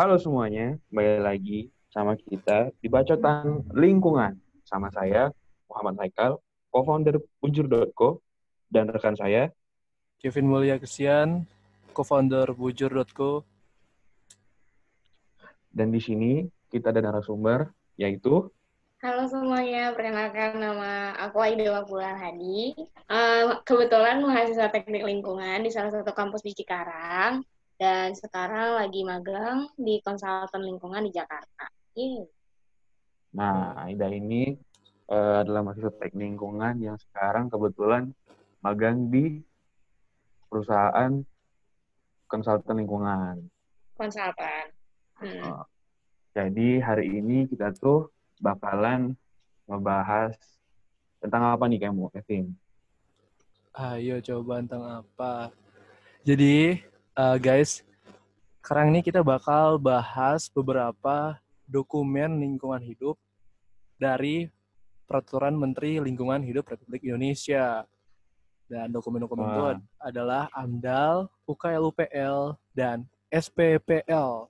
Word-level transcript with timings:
Halo 0.00 0.16
semuanya, 0.16 0.80
kembali 0.88 1.20
lagi 1.20 1.68
sama 1.92 2.16
kita 2.16 2.72
di 2.80 2.88
Bacotan 2.88 3.68
Lingkungan. 3.76 4.32
Sama 4.64 4.88
saya, 4.88 5.28
Muhammad 5.68 6.00
Haikal, 6.00 6.40
co-founder 6.72 7.20
Bujur.co, 7.36 8.24
dan 8.72 8.88
rekan 8.88 9.12
saya, 9.12 9.52
Kevin 10.16 10.48
Mulia 10.48 10.80
Kesian, 10.80 11.44
co-founder 11.92 12.48
Bujur.co. 12.56 13.44
Dan 15.68 15.92
di 15.92 16.00
sini 16.00 16.48
kita 16.72 16.96
ada 16.96 17.04
narasumber, 17.04 17.68
yaitu 18.00 18.48
Halo 19.04 19.28
semuanya, 19.28 19.92
perkenalkan 19.92 20.64
nama 20.64 21.12
aku 21.28 21.44
Aida 21.44 21.76
Wapulan 21.76 22.16
Hadi. 22.16 22.72
Uh, 23.04 23.60
kebetulan 23.68 24.24
mahasiswa 24.24 24.72
teknik 24.72 25.04
lingkungan 25.04 25.60
di 25.60 25.68
salah 25.68 25.92
satu 25.92 26.16
kampus 26.16 26.40
di 26.40 26.56
Cikarang, 26.56 27.44
dan 27.80 28.12
sekarang 28.12 28.76
lagi 28.76 29.00
magang 29.08 29.64
di 29.80 30.04
konsultan 30.04 30.60
lingkungan 30.60 31.00
di 31.08 31.16
Jakarta. 31.16 31.64
Yeah. 31.96 32.28
Nah, 33.32 33.72
Aida 33.88 34.12
ini 34.12 34.52
uh, 35.08 35.40
adalah 35.40 35.64
mahasiswa 35.64 35.88
teknik 35.96 36.36
lingkungan 36.36 36.76
yang 36.76 37.00
sekarang 37.00 37.48
kebetulan 37.48 38.12
magang 38.60 39.08
di 39.08 39.40
perusahaan 40.52 41.24
konsultan 42.28 42.84
lingkungan. 42.84 43.48
Konsultan. 43.96 44.76
Hmm. 45.16 45.40
Uh, 45.40 45.64
jadi 46.36 46.84
hari 46.84 47.16
ini 47.16 47.48
kita 47.48 47.72
tuh 47.72 48.12
bakalan 48.44 49.16
ngebahas 49.64 50.36
tentang 51.16 51.48
apa 51.48 51.64
nih 51.64 51.80
kamu, 51.88 52.12
Kevin? 52.12 52.52
Ayo 53.72 54.20
coba 54.20 54.60
tentang 54.60 54.84
apa. 55.00 55.48
Jadi, 56.28 56.89
uh, 57.20 57.36
guys, 57.36 57.84
sekarang 58.64 58.96
ini 58.96 59.04
kita 59.04 59.20
bakal 59.20 59.76
bahas 59.76 60.48
beberapa 60.48 61.36
dokumen 61.68 62.40
lingkungan 62.40 62.80
hidup 62.80 63.20
dari 64.00 64.48
Peraturan 65.04 65.58
Menteri 65.58 65.98
Lingkungan 66.00 66.40
Hidup 66.40 66.70
Republik 66.70 67.04
Indonesia. 67.04 67.84
Dan 68.70 68.94
dokumen-dokumen 68.94 69.50
itu 69.50 69.62
adalah 69.98 70.46
AMDAL, 70.54 71.26
UKLUPL, 71.42 72.54
dan 72.70 73.02
SPPL. 73.26 74.46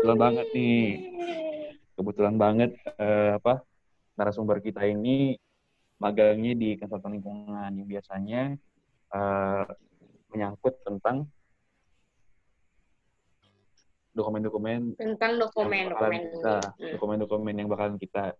Betul 0.00 0.16
banget 0.20 0.46
nih 0.52 0.84
kebetulan 1.96 2.36
banget 2.36 2.76
uh, 3.00 3.36
apa 3.36 3.64
narasumber 4.16 4.60
kita 4.60 4.84
ini 4.88 5.36
magangnya 6.00 6.56
di 6.56 6.76
konsultan 6.80 7.16
lingkungan 7.16 7.72
yang 7.72 7.88
biasanya 7.88 8.42
uh, 9.12 9.64
menyangkut 10.30 10.74
tentang 10.86 11.26
dokumen-dokumen 14.14 14.98
tentang 14.98 15.38
dokumen-dokumen 15.38 16.20
kita 16.34 16.56
hmm. 16.62 16.92
dokumen-dokumen 16.98 17.54
yang 17.54 17.68
bakalan 17.70 17.96
kita 17.98 18.34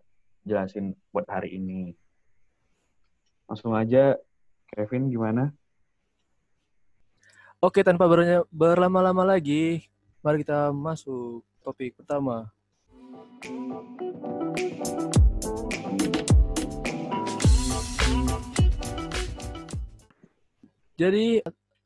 jelasin 0.44 0.96
buat 1.12 1.28
hari 1.28 1.56
ini. 1.56 1.92
Langsung 3.44 3.74
aja, 3.77 4.16
Kevin 4.70 5.11
gimana? 5.11 5.52
Oke, 7.61 7.84
tanpa 7.84 8.08
berlama-lama 8.48 9.36
lagi, 9.36 9.84
mari 10.24 10.41
kita 10.41 10.72
masuk 10.72 11.44
topik 11.61 11.92
pertama. 11.98 12.48
Jadi 20.96 21.40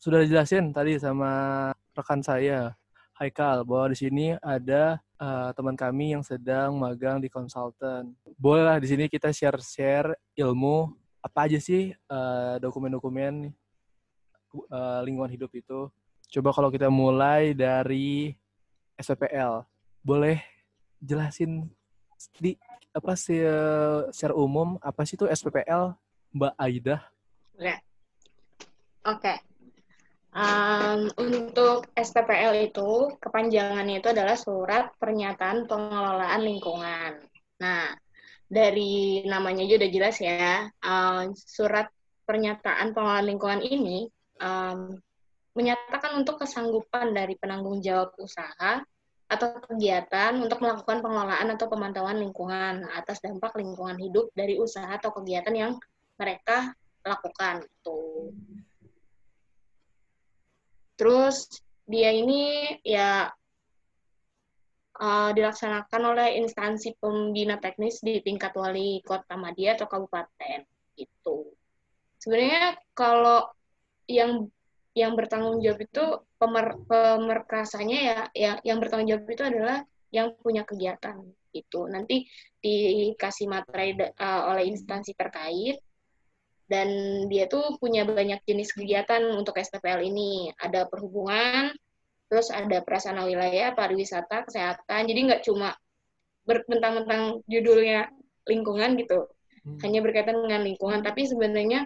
sudah 0.04 0.20
dijelasin 0.20 0.68
tadi 0.68 1.00
sama 1.00 1.72
rekan 1.96 2.20
saya 2.20 2.76
Haikal 3.16 3.64
bahwa 3.64 3.88
di 3.88 3.96
sini 3.96 4.26
ada 4.42 5.00
uh, 5.16 5.48
teman 5.56 5.78
kami 5.78 6.12
yang 6.12 6.20
sedang 6.20 6.76
magang 6.76 7.22
di 7.22 7.30
konsultan. 7.32 8.12
Bolehlah 8.36 8.76
di 8.82 8.90
sini 8.90 9.08
kita 9.08 9.30
share-share 9.32 10.12
ilmu 10.34 10.92
apa 11.24 11.48
aja 11.48 11.56
sih 11.56 11.94
uh, 12.10 12.58
dokumen-dokumen 12.60 13.54
uh, 14.68 15.00
lingkungan 15.06 15.30
hidup 15.30 15.48
itu. 15.56 15.88
Coba 16.36 16.50
kalau 16.52 16.68
kita 16.68 16.90
mulai 16.90 17.54
dari 17.56 18.34
SPPL. 18.98 19.62
Boleh 20.04 20.42
jelasin 21.00 21.70
di 22.42 22.58
apa 22.92 23.14
sih 23.16 23.40
secara 24.10 24.34
umum 24.36 24.76
apa 24.82 25.06
sih 25.06 25.14
itu 25.14 25.24
SPPL 25.30 25.94
Mbak 26.34 26.52
Aida? 26.60 26.98
Oke. 27.56 27.74
Oke. 29.06 29.53
Um, 30.34 31.14
untuk 31.14 31.86
SPPL 31.94 32.66
itu 32.74 33.14
kepanjangannya 33.22 34.02
itu 34.02 34.10
adalah 34.10 34.34
surat 34.34 34.90
pernyataan 34.98 35.70
pengelolaan 35.70 36.42
lingkungan. 36.42 37.22
Nah, 37.62 37.94
dari 38.50 39.22
namanya 39.30 39.62
juga 39.62 39.86
udah 39.86 39.92
jelas 39.94 40.16
ya, 40.18 40.66
um, 40.82 41.38
surat 41.38 41.86
pernyataan 42.26 42.90
pengelolaan 42.90 43.28
lingkungan 43.30 43.62
ini 43.62 44.10
um, 44.42 44.98
menyatakan 45.54 46.18
untuk 46.18 46.42
kesanggupan 46.42 47.14
dari 47.14 47.38
penanggung 47.38 47.78
jawab 47.78 48.18
usaha 48.18 48.82
atau 49.30 49.48
kegiatan 49.70 50.34
untuk 50.42 50.58
melakukan 50.60 50.98
pengelolaan 50.98 51.54
atau 51.54 51.66
pemantauan 51.70 52.18
lingkungan 52.18 52.90
atas 52.90 53.22
dampak 53.22 53.54
lingkungan 53.54 53.96
hidup 54.02 54.34
dari 54.34 54.58
usaha 54.58 54.98
atau 54.98 55.14
kegiatan 55.14 55.54
yang 55.54 55.72
mereka 56.18 56.74
lakukan. 57.06 57.62
Tuh. 57.86 58.34
Terus 60.94 61.50
dia 61.84 62.10
ini 62.14 62.74
ya 62.80 63.28
uh, 65.00 65.30
dilaksanakan 65.34 66.02
oleh 66.14 66.28
instansi 66.40 66.96
pembina 66.96 67.58
teknis 67.58 68.00
di 68.00 68.22
tingkat 68.22 68.54
wali 68.54 69.02
kota 69.02 69.34
Madia 69.34 69.74
atau 69.74 69.90
kabupaten 69.90 70.64
itu. 70.96 71.50
Sebenarnya 72.18 72.78
kalau 72.96 73.50
yang 74.08 74.48
yang 74.94 75.18
bertanggung 75.18 75.58
jawab 75.58 75.80
itu 75.82 76.04
pemer, 76.38 76.78
pemerkasanya 76.86 77.98
ya 77.98 78.18
yang 78.32 78.56
yang 78.62 78.78
bertanggung 78.78 79.10
jawab 79.10 79.26
itu 79.26 79.42
adalah 79.42 79.78
yang 80.14 80.30
punya 80.38 80.62
kegiatan 80.62 81.18
itu 81.50 81.80
nanti 81.90 82.26
dikasih 82.62 83.50
materai 83.50 83.98
uh, 83.98 84.54
oleh 84.54 84.70
instansi 84.70 85.14
terkait 85.18 85.82
dan 86.70 86.88
dia 87.28 87.44
tuh 87.46 87.76
punya 87.76 88.08
banyak 88.08 88.40
jenis 88.48 88.72
kegiatan 88.72 89.20
untuk 89.36 89.60
STPL 89.60 90.00
ini 90.00 90.48
ada 90.56 90.88
perhubungan 90.88 91.72
terus 92.32 92.48
ada 92.48 92.80
prasana 92.80 93.28
wilayah 93.28 93.76
pariwisata 93.76 94.48
kesehatan 94.48 95.06
jadi 95.06 95.20
nggak 95.28 95.42
cuma 95.44 95.76
bertentang-tentang 96.48 97.44
judulnya 97.48 98.08
lingkungan 98.48 98.96
gitu 98.96 99.28
hmm. 99.64 99.80
hanya 99.84 100.00
berkaitan 100.00 100.40
dengan 100.40 100.64
lingkungan 100.64 101.04
tapi 101.04 101.28
sebenarnya 101.28 101.84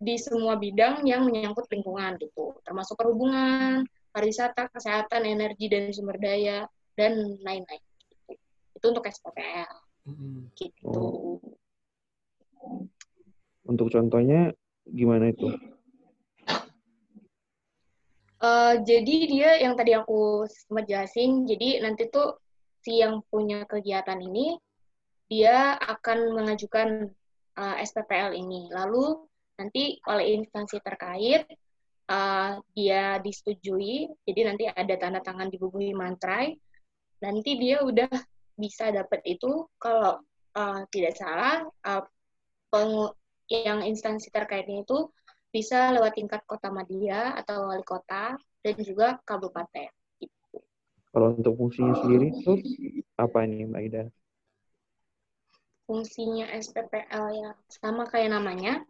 di 0.00 0.16
semua 0.16 0.56
bidang 0.56 1.04
yang 1.04 1.28
menyangkut 1.28 1.68
lingkungan 1.68 2.16
gitu, 2.16 2.56
termasuk 2.64 2.96
perhubungan, 2.96 3.84
pariwisata, 4.16 4.72
kesehatan, 4.72 5.28
energi 5.28 5.68
dan 5.68 5.92
sumber 5.92 6.16
daya 6.16 6.64
dan 6.96 7.36
lain-lain. 7.44 7.84
Gitu. 8.08 8.32
Itu 8.80 8.86
untuk 8.96 9.04
SPPL. 9.04 9.68
Mm-hmm. 10.08 10.36
Gitu. 10.56 10.88
Oh. 10.88 11.19
Untuk 13.70 13.94
contohnya 13.94 14.50
gimana 14.82 15.30
itu? 15.30 15.54
Uh, 18.40 18.82
jadi 18.82 19.16
dia 19.30 19.50
yang 19.62 19.78
tadi 19.78 19.94
aku 19.94 20.48
sempat 20.50 20.90
jelasin, 20.90 21.46
jadi 21.46 21.86
nanti 21.86 22.10
tuh 22.10 22.34
si 22.82 22.98
yang 22.98 23.22
punya 23.30 23.62
kegiatan 23.68 24.18
ini 24.18 24.56
dia 25.30 25.78
akan 25.78 26.34
mengajukan 26.34 27.14
uh, 27.54 27.76
eh, 27.78 27.86
SPPL 27.86 28.34
ini. 28.34 28.66
Lalu 28.72 29.22
nanti 29.60 30.00
oleh 30.08 30.40
instansi 30.40 30.80
terkait 30.82 31.46
uh, 32.10 32.58
dia 32.74 33.22
disetujui, 33.22 34.10
jadi 34.26 34.40
nanti 34.50 34.66
ada 34.66 34.94
tanda 34.98 35.20
tangan 35.22 35.52
di 35.52 35.60
buku 35.60 35.92
mantrai, 35.94 36.56
nanti 37.22 37.60
dia 37.60 37.84
udah 37.84 38.10
bisa 38.56 38.88
dapat 38.90 39.20
itu 39.28 39.68
kalau 39.76 40.18
uh, 40.56 40.80
tidak 40.88 41.14
salah 41.14 41.68
uh, 41.84 42.02
yang 43.50 43.82
instansi 43.82 44.30
terkaitnya 44.30 44.86
itu 44.86 45.10
bisa 45.50 45.90
lewat 45.90 46.14
tingkat 46.14 46.46
kota 46.46 46.70
Madia 46.70 47.34
atau 47.34 47.66
wali 47.66 47.82
kota 47.82 48.38
dan 48.62 48.74
juga 48.78 49.18
kabupaten. 49.26 49.90
Gitu. 50.22 50.62
Kalau 51.10 51.34
untuk 51.34 51.58
fungsinya 51.58 51.98
sendiri 51.98 52.30
itu 52.30 52.52
apa 53.18 53.42
ini 53.42 53.66
Mbak 53.66 53.82
Ida? 53.90 54.04
Fungsinya 55.90 56.46
SPPL 56.54 57.24
ya 57.34 57.50
sama 57.66 58.06
kayak 58.06 58.30
namanya, 58.30 58.86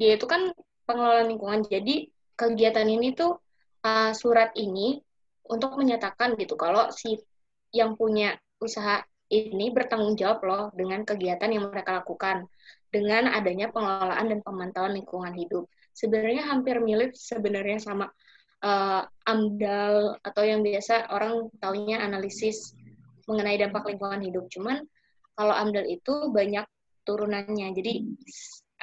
dia 0.00 0.16
itu 0.16 0.24
kan 0.24 0.48
pengelola 0.88 1.28
lingkungan. 1.28 1.68
Jadi 1.68 2.08
kegiatan 2.40 2.88
ini 2.88 3.12
tuh 3.12 3.36
uh, 3.84 4.16
surat 4.16 4.56
ini 4.56 4.96
untuk 5.44 5.76
menyatakan 5.76 6.40
gitu 6.40 6.56
kalau 6.56 6.88
si 6.88 7.20
yang 7.68 8.00
punya 8.00 8.32
usaha 8.64 9.04
ini 9.28 9.68
bertanggung 9.68 10.16
jawab 10.16 10.40
loh 10.48 10.64
dengan 10.72 11.04
kegiatan 11.04 11.52
yang 11.52 11.68
mereka 11.68 12.00
lakukan 12.00 12.48
dengan 12.88 13.28
adanya 13.30 13.68
pengelolaan 13.68 14.26
dan 14.32 14.40
pemantauan 14.40 14.96
lingkungan 14.96 15.34
hidup. 15.36 15.68
Sebenarnya 15.92 16.48
hampir 16.48 16.80
mirip 16.80 17.12
sebenarnya 17.12 17.78
sama 17.82 18.08
uh, 18.64 19.02
AMDAL 19.28 20.22
atau 20.24 20.42
yang 20.46 20.64
biasa 20.64 21.10
orang 21.12 21.52
taunya 21.58 22.00
analisis 22.00 22.72
mengenai 23.28 23.60
dampak 23.60 23.84
lingkungan 23.86 24.22
hidup. 24.24 24.48
Cuman 24.48 24.82
kalau 25.36 25.54
AMDAL 25.54 25.86
itu 25.86 26.32
banyak 26.32 26.64
turunannya. 27.04 27.68
Jadi 27.76 27.92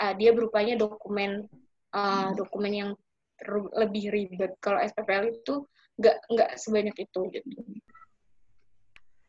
uh, 0.01 0.13
dia 0.15 0.31
berupanya 0.31 0.77
dokumen 0.77 1.45
uh, 1.95 2.29
dokumen 2.35 2.73
yang 2.73 2.89
lebih 3.75 4.13
ribet. 4.13 4.55
Kalau 4.63 4.79
SPPL 4.79 5.33
itu 5.33 5.65
nggak 5.95 6.17
nggak 6.31 6.49
sebanyak 6.59 6.95
itu 6.99 7.21
gitu. 7.31 7.49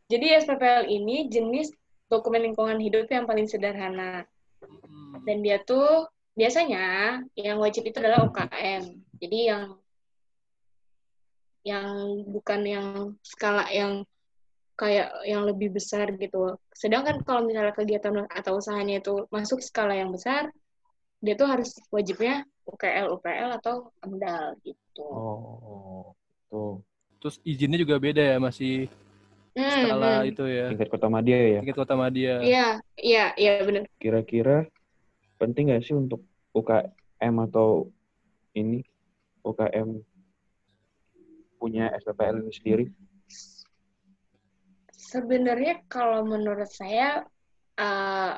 Jadi 0.07 0.27
SPPL 0.39 0.87
ini 0.87 1.27
jenis 1.27 1.75
dokumen 2.07 2.47
lingkungan 2.47 2.79
hidup 2.79 3.11
yang 3.11 3.27
paling 3.27 3.51
sederhana. 3.51 4.23
Hmm. 4.63 5.23
Dan 5.25 5.45
dia 5.45 5.61
tuh 5.63 6.09
biasanya 6.37 7.19
yang 7.37 7.59
wajib 7.59 7.89
itu 7.89 7.97
adalah 7.99 8.29
UKM. 8.29 8.83
Jadi 9.21 9.39
yang 9.49 9.65
yang 11.67 12.23
bukan 12.31 12.61
yang 12.63 12.89
skala 13.27 13.67
yang 13.75 14.07
kayak 14.77 15.11
yang 15.25 15.43
lebih 15.49 15.73
besar 15.75 16.13
gitu. 16.15 16.55
Sedangkan 16.71 17.25
kalau 17.25 17.43
misalnya 17.43 17.75
kegiatan 17.75 18.29
atau 18.29 18.61
usahanya 18.61 19.01
itu 19.01 19.25
masuk 19.33 19.59
skala 19.65 19.97
yang 19.97 20.13
besar, 20.13 20.53
dia 21.19 21.35
tuh 21.35 21.49
harus 21.49 21.73
wajibnya 21.89 22.45
UKL, 22.69 23.11
UPL 23.17 23.51
atau 23.57 23.91
AMDAL 24.05 24.61
gitu. 24.63 25.07
Oh, 25.09 26.13
tuh. 26.53 26.85
Terus 27.19 27.41
izinnya 27.43 27.81
juga 27.81 27.97
beda 27.97 28.21
ya, 28.21 28.37
masih 28.37 28.93
skala 29.57 30.13
hmm. 30.21 30.31
itu 30.31 30.45
ya. 30.45 30.67
Tingkat 30.69 30.89
kota 30.93 31.09
Madia 31.09 31.39
ya. 31.41 31.61
Tingkat 31.65 31.79
kota 31.81 31.95
Madia. 31.97 32.35
Iya, 32.45 32.69
iya, 33.01 33.25
iya 33.41 33.53
benar. 33.65 33.89
Kira-kira 33.97 34.69
penting 35.41 35.73
nggak 35.73 35.83
sih 35.85 35.97
untuk 35.97 36.21
UKM 36.53 37.35
atau 37.49 37.89
ini 38.53 38.85
UKM 39.41 40.01
punya 41.57 41.89
SPPL 41.97 42.45
ini 42.45 42.53
sendiri? 42.53 42.85
Sebenarnya 44.93 45.81
kalau 45.89 46.27
menurut 46.29 46.69
saya 46.69 47.25
uh, 47.81 48.35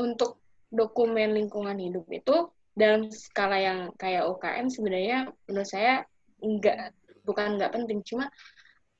untuk 0.00 0.40
dokumen 0.72 1.36
lingkungan 1.36 1.76
hidup 1.78 2.06
itu 2.10 2.50
dalam 2.74 3.06
skala 3.12 3.58
yang 3.62 3.78
kayak 3.94 4.26
UKM 4.26 4.66
sebenarnya 4.66 5.30
menurut 5.46 5.68
saya 5.70 6.02
enggak 6.42 6.90
bukan 7.22 7.54
enggak 7.56 7.70
penting 7.70 8.02
cuma 8.02 8.26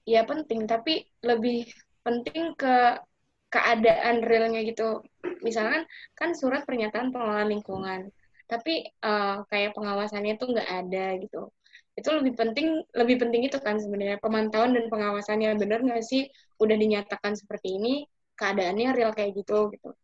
ya 0.05 0.23
penting 0.29 0.69
tapi 0.69 1.05
lebih 1.25 1.69
penting 2.05 2.53
ke 2.57 3.01
keadaan 3.49 4.21
realnya 4.21 4.61
gitu. 4.67 5.01
Misalkan 5.41 5.87
kan 6.19 6.35
surat 6.37 6.67
pernyataan 6.69 7.15
pengelolaan 7.15 7.51
lingkungan 7.51 8.01
tapi 8.45 8.85
uh, 9.01 9.41
kayak 9.49 9.73
pengawasannya 9.73 10.37
tuh 10.37 10.53
nggak 10.53 10.69
ada 10.69 11.07
gitu. 11.23 11.49
Itu 11.97 12.09
lebih 12.13 12.35
penting 12.37 12.83
lebih 12.93 13.17
penting 13.23 13.49
itu 13.49 13.57
kan 13.63 13.81
sebenarnya 13.81 14.21
pemantauan 14.21 14.77
dan 14.77 14.91
pengawasannya. 14.93 15.57
Benar 15.57 15.81
nggak 15.81 16.05
sih 16.05 16.29
udah 16.61 16.77
dinyatakan 16.77 17.39
seperti 17.39 17.81
ini 17.81 17.95
keadaannya 18.37 18.89
real 18.93 19.13
kayak 19.17 19.33
gitu 19.39 19.73
gitu. 19.73 19.97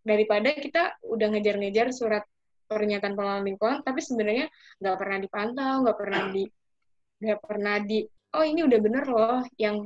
Daripada 0.00 0.56
kita 0.56 0.96
udah 1.04 1.26
ngejar-ngejar 1.36 1.92
surat 1.92 2.24
pernyataan 2.70 3.18
pengelolaan 3.18 3.44
lingkungan 3.44 3.78
tapi 3.82 3.98
sebenarnya 3.98 4.46
nggak 4.78 4.96
pernah 4.96 5.18
dipantau 5.18 5.74
nggak 5.82 5.98
pernah 5.98 6.22
di 6.30 6.44
nggak 7.20 7.40
pernah 7.42 7.76
di 7.82 7.98
oh 8.34 8.44
ini 8.46 8.62
udah 8.62 8.78
bener 8.78 9.04
loh 9.10 9.42
yang 9.58 9.82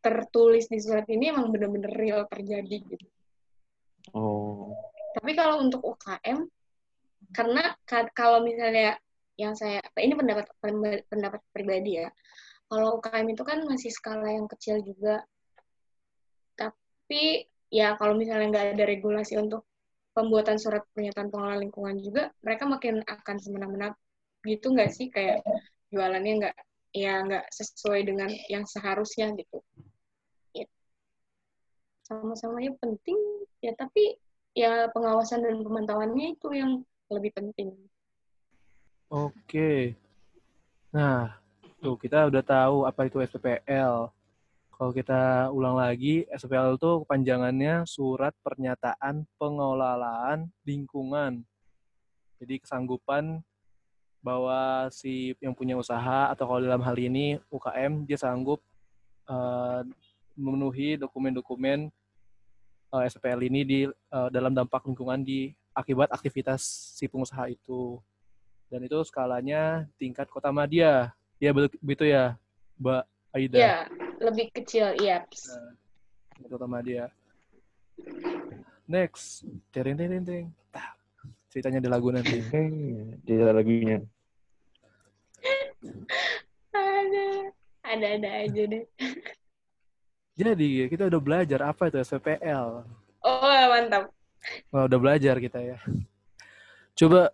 tertulis 0.00 0.66
di 0.70 0.80
surat 0.80 1.04
ini 1.12 1.28
emang 1.28 1.52
bener-bener 1.52 1.92
real 1.92 2.24
terjadi 2.24 2.76
gitu. 2.88 3.06
Oh. 4.16 4.72
Tapi 5.12 5.36
kalau 5.36 5.60
untuk 5.60 5.84
UKM, 5.84 6.48
karena 7.36 7.76
kalau 8.16 8.40
misalnya 8.40 8.96
yang 9.36 9.52
saya 9.56 9.80
ini 10.00 10.16
pendapat 10.16 10.48
pendapat 11.08 11.40
pribadi 11.52 12.00
ya, 12.00 12.08
kalau 12.70 13.02
UKM 13.02 13.26
itu 13.34 13.42
kan 13.44 13.60
masih 13.68 13.92
skala 13.92 14.32
yang 14.32 14.48
kecil 14.48 14.80
juga. 14.80 15.20
Tapi 16.56 17.44
ya 17.68 17.98
kalau 18.00 18.16
misalnya 18.16 18.48
nggak 18.50 18.66
ada 18.78 18.84
regulasi 18.88 19.36
untuk 19.36 19.68
pembuatan 20.16 20.56
surat 20.56 20.82
pernyataan 20.96 21.28
pengelola 21.28 21.60
lingkungan 21.60 22.00
juga, 22.00 22.32
mereka 22.40 22.64
makin 22.64 23.04
akan 23.04 23.36
semena-mena 23.36 23.92
gitu 24.40 24.72
nggak 24.72 24.88
sih 24.88 25.12
kayak 25.12 25.44
jualannya 25.92 26.32
nggak 26.40 26.56
ya 26.90 27.22
nggak 27.22 27.46
sesuai 27.54 28.02
dengan 28.02 28.30
yang 28.50 28.66
seharusnya 28.66 29.30
gitu 29.38 29.62
ya. 30.54 30.66
sama-samanya 32.02 32.74
penting 32.82 33.18
ya 33.62 33.70
tapi 33.78 34.18
ya 34.54 34.90
pengawasan 34.90 35.46
dan 35.46 35.62
pemantauannya 35.62 36.34
itu 36.34 36.48
yang 36.50 36.82
lebih 37.10 37.30
penting 37.30 37.70
oke 39.10 39.94
nah 40.90 41.38
tuh 41.78 41.94
kita 41.94 42.26
udah 42.26 42.42
tahu 42.42 42.76
apa 42.84 43.06
itu 43.06 43.22
SPPL 43.22 44.10
kalau 44.80 44.96
kita 44.96 45.52
ulang 45.52 45.76
lagi, 45.76 46.24
SPPL 46.32 46.80
itu 46.80 47.04
kepanjangannya 47.04 47.84
Surat 47.84 48.32
Pernyataan 48.40 49.28
Pengelolaan 49.36 50.48
Lingkungan. 50.64 51.44
Jadi 52.40 52.64
kesanggupan 52.64 53.44
bahwa 54.20 54.88
si 54.92 55.32
yang 55.40 55.56
punya 55.56 55.74
usaha 55.76 56.28
atau 56.28 56.44
kalau 56.44 56.60
dalam 56.60 56.84
hal 56.84 56.96
ini 56.96 57.40
UKM 57.48 58.04
dia 58.04 58.20
sanggup 58.20 58.60
uh, 59.24 59.80
memenuhi 60.36 61.00
dokumen-dokumen 61.00 61.88
uh, 62.92 63.00
eh, 63.00 63.08
SPL 63.08 63.40
ini 63.48 63.60
di 63.64 63.80
uh, 63.88 64.28
dalam 64.28 64.52
dampak 64.52 64.84
lingkungan 64.84 65.24
di 65.24 65.52
akibat 65.72 66.12
aktivitas 66.12 66.60
si 66.96 67.08
pengusaha 67.08 67.48
itu. 67.48 67.96
Dan 68.70 68.86
itu 68.86 69.02
skalanya 69.02 69.88
tingkat 69.98 70.30
kota 70.30 70.52
Madia. 70.54 71.10
Ya 71.40 71.50
begitu 71.56 72.04
ya 72.06 72.36
Mbak 72.78 73.02
Aida? 73.34 73.56
Ya 73.56 73.76
lebih 74.20 74.52
kecil 74.52 74.94
iya. 75.00 75.24
Nah, 75.24 76.46
kota 76.46 76.68
Madia. 76.68 77.08
Next. 78.84 79.48
Tering 79.72 79.96
tering 79.96 80.22
tering 80.22 80.48
ceritanya 81.50 81.82
di 81.82 81.88
lagu 81.90 82.14
nanti. 82.14 82.38
di 83.26 83.34
lagunya. 83.34 83.98
ada, 86.70 87.26
ada 87.82 88.06
ada 88.06 88.28
aja 88.46 88.62
deh. 88.70 88.84
Jadi 90.38 90.88
kita 90.88 91.10
udah 91.10 91.20
belajar 91.20 91.60
apa 91.66 91.90
itu 91.90 91.98
SPPL. 92.00 92.86
Oh 93.20 93.62
mantap. 93.68 94.08
Wah, 94.72 94.88
udah 94.88 94.98
belajar 94.98 95.36
kita 95.36 95.60
ya. 95.60 95.76
Coba 96.96 97.28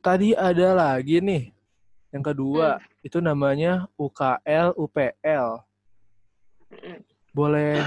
tadi 0.00 0.32
ada 0.32 0.72
lagi 0.72 1.20
nih 1.20 1.52
yang 2.14 2.22
kedua 2.22 2.78
hmm. 2.78 3.06
itu 3.10 3.18
namanya 3.18 3.90
UKL 3.98 4.72
UPL. 4.78 5.48
Hmm. 6.70 6.98
Boleh 7.34 7.82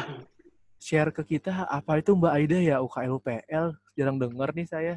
share 0.78 1.16
ke 1.16 1.24
kita 1.24 1.64
apa 1.66 2.04
itu 2.04 2.12
Mbak 2.12 2.34
Aida 2.36 2.60
ya 2.60 2.78
UKL 2.84 3.16
UPL? 3.18 3.66
Jarang 3.96 4.20
dengar 4.20 4.52
nih 4.52 4.68
saya. 4.68 4.96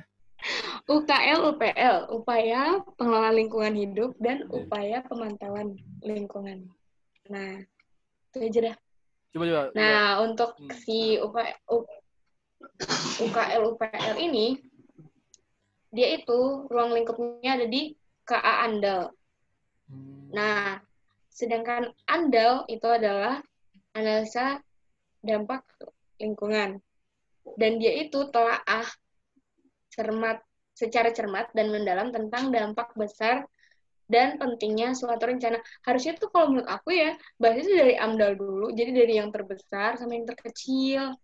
UKL 0.90 1.38
UPL, 1.54 1.97
upaya 2.11 2.82
pengelolaan 2.97 3.37
lingkungan 3.37 3.75
hidup 3.76 4.12
dan 4.18 4.49
upaya 4.50 5.04
pemantauan 5.06 5.76
lingkungan. 6.02 6.66
Nah, 7.30 7.62
itu 8.32 8.38
aja 8.42 8.61
dah. 8.73 8.76
Coba 9.30 9.44
coba. 9.47 9.62
Nah, 9.76 10.18
coba. 10.18 10.23
untuk 10.26 10.50
hmm. 10.59 10.70
si 10.82 11.20
UKL 13.23 13.61
UPL 13.75 14.16
ini 14.18 14.59
dia 15.90 16.14
itu 16.14 16.66
ruang 16.70 16.94
lingkupnya 16.94 17.59
ada 17.59 17.66
di 17.66 17.94
KA 18.26 18.66
Andal. 18.66 19.11
Hmm. 19.90 20.30
Nah, 20.30 20.78
sedangkan 21.30 21.90
Andal 22.06 22.66
itu 22.70 22.87
adalah 22.87 23.42
analisa 23.94 24.62
dampak 25.23 25.66
lingkungan. 26.23 26.78
Dan 27.59 27.82
dia 27.82 28.06
itu 28.06 28.30
telah 28.30 28.62
ah 28.62 28.87
cermat 29.90 30.38
secara 30.73 31.12
cermat 31.12 31.52
dan 31.52 31.68
mendalam 31.68 32.09
tentang 32.14 32.49
dampak 32.49 32.94
besar 32.97 33.44
dan 34.11 34.40
pentingnya 34.42 34.97
suatu 34.97 35.23
rencana. 35.23 35.62
Harusnya 35.87 36.18
tuh 36.18 36.35
kalau 36.35 36.50
menurut 36.50 36.66
aku 36.66 36.90
ya, 36.90 37.14
bahas 37.38 37.62
itu 37.62 37.70
dari 37.70 37.94
AMDAL 37.94 38.35
dulu, 38.35 38.75
jadi 38.75 38.90
dari 38.90 39.23
yang 39.23 39.30
terbesar 39.30 39.94
sama 40.00 40.18
yang 40.18 40.26
terkecil, 40.26 41.14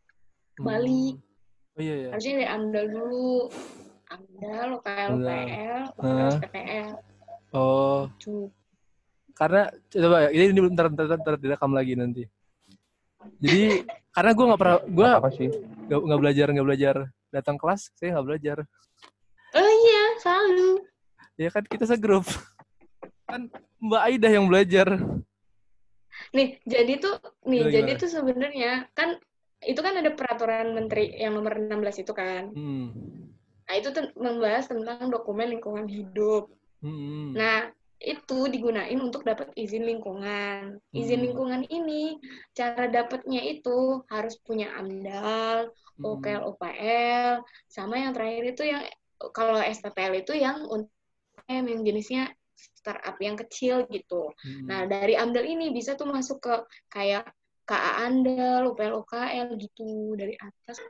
balik. 0.62 1.18
Hmm. 1.18 1.74
Oh 1.76 1.82
iya, 1.82 1.94
iya. 1.98 2.08
Harusnya 2.14 2.32
dari 2.38 2.48
AMDAL 2.48 2.86
dulu. 2.94 3.50
AMDAL, 4.06 4.68
UKL, 4.78 5.10
UPL, 5.18 6.30
PPL. 6.46 6.90
Oh. 7.50 8.06
Gitu. 8.22 8.54
Karena 9.34 9.68
coba 9.68 10.30
ini 10.32 10.44
ini 10.54 10.60
ntar 10.72 10.86
ntar, 10.94 11.04
ntar, 11.10 11.18
ntar 11.20 11.34
direkam 11.42 11.74
lagi 11.74 11.92
nanti. 11.98 12.22
Jadi 13.42 13.82
karena 14.14 14.30
gue 14.32 14.44
nggak 14.46 14.60
pernah 14.62 14.78
gue 14.86 15.06
nggak 15.90 16.20
belajar 16.22 16.46
nggak 16.54 16.66
belajar 16.70 16.96
datang 17.30 17.56
kelas 17.60 17.90
saya 17.96 18.16
nggak 18.16 18.26
belajar 18.26 18.58
oh 19.54 19.70
iya 19.86 20.04
selalu 20.22 20.70
ya 21.36 21.48
kan 21.52 21.64
kita 21.66 21.84
segrup 21.84 22.24
kan 23.26 23.50
Mbak 23.82 24.02
Aida 24.08 24.28
yang 24.32 24.46
belajar 24.46 24.88
nih 26.32 26.58
jadi 26.64 26.92
tuh 26.96 27.16
nih 27.44 27.62
Gimana? 27.68 27.74
jadi 27.76 27.90
tuh 27.98 28.10
sebenarnya 28.10 28.72
kan 28.96 29.20
itu 29.64 29.80
kan 29.80 29.94
ada 29.98 30.12
peraturan 30.12 30.76
menteri 30.76 31.12
yang 31.16 31.36
nomor 31.36 31.56
16 31.56 32.04
itu 32.06 32.12
kan 32.12 32.52
hmm. 32.52 32.88
nah 33.66 33.74
itu 33.74 33.88
membahas 34.16 34.70
tentang 34.70 35.10
dokumen 35.10 35.52
lingkungan 35.52 35.86
hidup 35.88 36.48
hmm. 36.80 37.36
nah 37.36 37.68
itu 37.96 38.52
digunain 38.52 39.00
untuk 39.00 39.24
dapat 39.24 39.48
izin 39.56 39.88
lingkungan. 39.88 40.76
Izin 40.92 41.20
Hmm. 41.20 41.26
lingkungan 41.32 41.62
ini 41.72 42.20
cara 42.52 42.92
dapatnya 42.92 43.40
itu 43.40 44.04
harus 44.12 44.36
punya 44.44 44.68
AMDAL, 44.76 45.72
OKL, 46.00 46.42
OPL, 46.52 47.44
sama 47.68 47.96
yang 47.96 48.12
terakhir 48.12 48.44
itu 48.52 48.62
yang 48.68 48.82
kalau 49.32 49.56
SPPL 49.60 50.24
itu 50.24 50.36
yang 50.36 50.64
untuk 50.68 50.92
UMKM, 51.46 51.64
yang 51.70 51.80
jenisnya 51.86 52.22
startup 52.56 53.16
yang 53.22 53.36
kecil 53.38 53.86
gitu. 53.86 54.32
Hmm. 54.42 54.66
Nah, 54.66 54.80
dari 54.90 55.14
AMDAL 55.14 55.46
ini 55.46 55.70
bisa 55.70 55.94
tuh 55.94 56.08
masuk 56.08 56.42
ke 56.42 56.54
kayak 56.90 57.28
KA 57.66 58.06
AMDAL, 58.06 58.66
UPL, 58.72 59.06
OKL 59.06 59.48
gitu 59.58 60.14
dari 60.18 60.34
atas. 60.38 60.82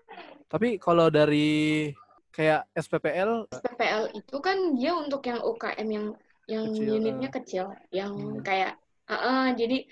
Tapi 0.48 0.80
kalau 0.80 1.12
dari 1.12 1.90
kayak 2.32 2.68
SPPL 2.76 3.48
PPL 3.48 4.12
itu 4.12 4.36
kan 4.44 4.76
dia 4.76 4.92
untuk 4.92 5.24
yang 5.24 5.40
UKM 5.40 5.88
yang 5.88 6.06
yang 6.46 6.64
Kecil, 6.70 6.92
unitnya 7.00 7.28
ah. 7.28 7.34
kecil, 7.34 7.64
yang 7.90 8.12
Hmm. 8.14 8.44
kayak 8.44 8.72
ah, 9.08 9.14
ah, 9.16 9.46
jadi 9.56 9.82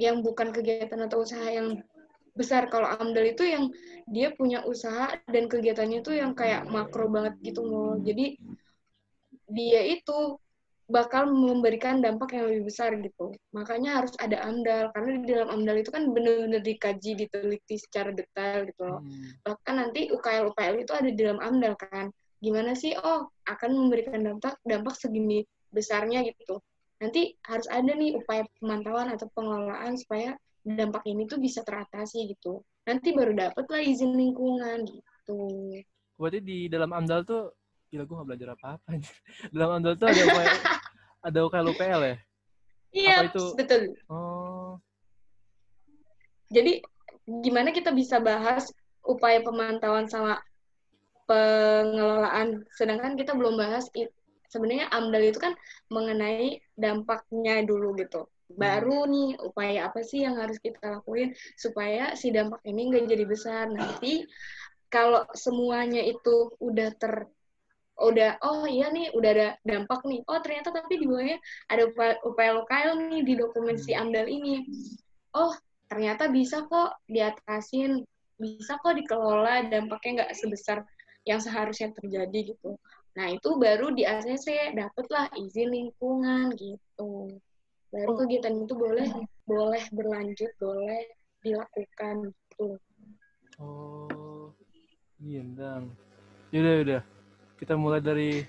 yang 0.00 0.24
bukan 0.24 0.50
kegiatan 0.50 0.98
atau 1.06 1.22
usaha 1.22 1.44
yang 1.44 1.78
besar. 2.34 2.68
Kalau 2.68 2.90
AMDAL 2.90 3.34
itu 3.34 3.44
yang 3.46 3.64
dia 4.10 4.34
punya 4.34 4.66
usaha 4.66 5.14
dan 5.30 5.48
kegiatannya 5.48 6.02
itu 6.04 6.12
yang 6.12 6.34
kayak 6.36 6.66
makro 6.68 7.08
banget 7.08 7.34
gitu 7.40 7.62
loh. 7.62 7.94
Jadi 8.02 8.36
dia 9.48 9.82
itu 9.86 10.38
bakal 10.84 11.32
memberikan 11.32 12.04
dampak 12.04 12.36
yang 12.36 12.44
lebih 12.44 12.68
besar 12.68 12.92
gitu. 13.00 13.32
Makanya 13.56 14.04
harus 14.04 14.12
ada 14.20 14.44
AMDAL 14.44 14.92
karena 14.92 15.10
di 15.16 15.26
dalam 15.32 15.48
AMDAL 15.48 15.80
itu 15.80 15.90
kan 15.94 16.12
benar-benar 16.12 16.60
dikaji, 16.60 17.10
diteliti 17.16 17.76
secara 17.80 18.12
detail 18.12 18.68
gitu 18.68 18.82
loh 18.84 19.00
hmm, 19.00 19.40
bahkan 19.46 19.80
nanti 19.80 20.12
UKL 20.12 20.52
UPL 20.52 20.76
itu 20.84 20.92
ada 20.92 21.08
di 21.08 21.16
dalam 21.16 21.40
AMDAL 21.40 21.74
kan 21.80 22.12
gimana 22.44 22.76
sih 22.76 22.92
oh 23.00 23.32
akan 23.48 23.70
memberikan 23.72 24.20
dampak 24.20 24.60
dampak 24.68 24.92
segini 25.00 25.48
besarnya 25.72 26.20
gitu 26.28 26.60
nanti 27.00 27.32
harus 27.48 27.64
ada 27.72 27.88
nih 27.88 28.20
upaya 28.20 28.44
pemantauan 28.60 29.08
atau 29.16 29.26
pengelolaan 29.32 29.96
supaya 29.96 30.36
dampak 30.64 31.04
ini 31.04 31.28
tuh 31.28 31.36
bisa 31.36 31.60
teratasi 31.60 32.32
gitu. 32.32 32.64
Nanti 32.88 33.12
baru 33.12 33.36
dapet 33.36 33.68
lah 33.68 33.84
izin 33.84 34.16
lingkungan 34.16 34.88
gitu. 34.88 35.40
Berarti 36.16 36.40
di 36.40 36.58
dalam 36.72 36.90
AMDAL 36.90 37.28
tuh 37.28 37.52
gila 37.92 38.08
gue 38.08 38.16
gak 38.16 38.28
belajar 38.32 38.48
apa-apa 38.56 38.90
dalam 39.54 39.70
AMDAL 39.78 39.94
tuh 40.00 40.08
ada 40.08 40.22
UKL, 40.24 40.56
ada 41.28 41.38
UKL 41.44 41.66
UPL 41.70 42.00
ya? 42.02 42.16
Iya 42.94 43.14
Apa 43.20 43.24
itu? 43.28 43.44
betul. 43.60 43.82
Oh. 44.08 44.80
Jadi 46.48 46.80
gimana 47.44 47.70
kita 47.70 47.92
bisa 47.92 48.18
bahas 48.24 48.72
upaya 49.04 49.44
pemantauan 49.44 50.08
sama 50.08 50.40
pengelolaan? 51.28 52.64
Sedangkan 52.72 53.20
kita 53.20 53.36
belum 53.36 53.60
bahas 53.60 53.90
sebenarnya 54.48 54.88
AMDAL 54.94 55.34
itu 55.34 55.38
kan 55.42 55.52
mengenai 55.90 56.62
dampaknya 56.78 57.66
dulu 57.66 57.98
gitu 57.98 58.30
baru 58.50 59.08
nih 59.08 59.40
upaya 59.40 59.88
apa 59.88 60.04
sih 60.04 60.22
yang 60.24 60.36
harus 60.36 60.60
kita 60.60 61.00
lakuin 61.00 61.32
supaya 61.56 62.12
si 62.12 62.28
dampak 62.28 62.60
ini 62.68 62.92
nggak 62.92 63.04
jadi 63.08 63.24
besar? 63.24 63.64
Nanti 63.72 64.24
kalau 64.92 65.24
semuanya 65.34 66.04
itu 66.04 66.52
udah 66.60 66.90
ter 66.94 67.26
udah 67.94 68.42
oh 68.42 68.66
iya 68.66 68.90
nih 68.90 69.14
udah 69.14 69.30
ada 69.30 69.48
dampak 69.62 70.02
nih. 70.04 70.20
Oh 70.26 70.38
ternyata 70.42 70.74
tapi 70.74 70.98
di 70.98 71.06
bawahnya 71.06 71.38
ada 71.70 71.82
upaya, 71.88 72.14
upaya 72.26 72.50
lokal 72.58 72.86
nih 73.06 73.22
di 73.22 73.34
dokumen 73.38 73.78
si 73.78 73.94
AMDAL 73.94 74.26
ini. 74.26 74.66
Oh 75.34 75.54
ternyata 75.86 76.26
bisa 76.28 76.66
kok 76.66 76.98
diatasin 77.06 78.02
bisa 78.34 78.82
kok 78.82 78.98
dikelola 78.98 79.70
dampaknya 79.70 80.26
nggak 80.26 80.32
sebesar 80.34 80.82
yang 81.22 81.38
seharusnya 81.38 81.94
terjadi 81.94 82.54
gitu. 82.54 82.76
Nah 83.14 83.30
itu 83.30 83.56
baru 83.56 83.94
di 83.94 84.02
ACC 84.02 84.74
dapatlah 84.74 85.30
izin 85.38 85.70
lingkungan 85.70 86.50
gitu 86.58 87.30
baru 87.94 88.10
Oh. 88.10 88.18
kegiatan 88.18 88.54
itu 88.58 88.74
boleh 88.74 89.06
boleh 89.44 89.82
berlanjut 89.88 90.50
boleh 90.58 91.00
dilakukan 91.40 92.14
gitu. 92.26 92.66
Oh 93.56 94.50
iya 95.16 95.46
dang. 95.48 95.94
Yaudah 96.50 96.72
yaudah. 96.74 97.02
Kita 97.54 97.74
mulai 97.74 98.00
dari 98.00 98.42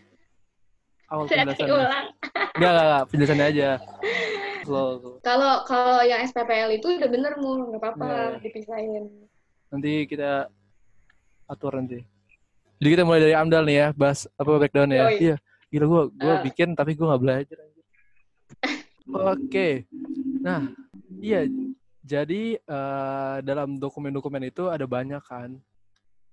awal 1.08 1.30
sudah 1.30 1.46
penjelasannya 1.46 1.70
diulang 1.70 2.06
enggak 2.58 2.70
enggak, 2.74 2.74
enggak 2.82 3.04
penjelasannya 3.08 3.46
aja. 3.46 3.70
Kalau 5.22 5.54
kalau 5.64 6.02
yang 6.02 6.26
SPPL 6.26 6.70
itu 6.74 6.88
udah 6.92 7.06
bener 7.06 7.34
mul 7.38 7.70
nggak 7.70 7.78
apa-apa 7.80 8.06
Iya, 8.08 8.18
iya. 8.18 8.42
dipisahin. 8.42 9.04
Nanti 9.70 9.92
kita 10.06 10.50
atur 11.46 11.78
nanti. 11.78 12.02
Jadi 12.76 12.90
kita 12.90 13.04
mulai 13.04 13.22
dari 13.22 13.34
AMDAL 13.34 13.64
nih 13.64 13.78
ya 13.78 13.88
bahas 13.94 14.26
apa 14.34 14.50
breakdown 14.58 14.90
ya 14.90 15.06
Yoi. 15.06 15.18
iya. 15.22 15.36
Gila 15.70 15.86
gua 15.86 16.02
gua 16.10 16.34
Ah. 16.34 16.42
bikin 16.42 16.74
tapi 16.74 16.98
gua 16.98 17.14
nggak 17.14 17.22
belajar 17.22 17.58
oke 19.08 19.70
nah 20.42 20.62
iya 21.18 21.46
jadi 22.02 22.58
eh, 22.58 23.36
dalam 23.42 23.76
dokumen-dokumen 23.76 24.46
itu 24.46 24.68
ada 24.68 24.86
banyak 24.86 25.22
kan 25.22 25.58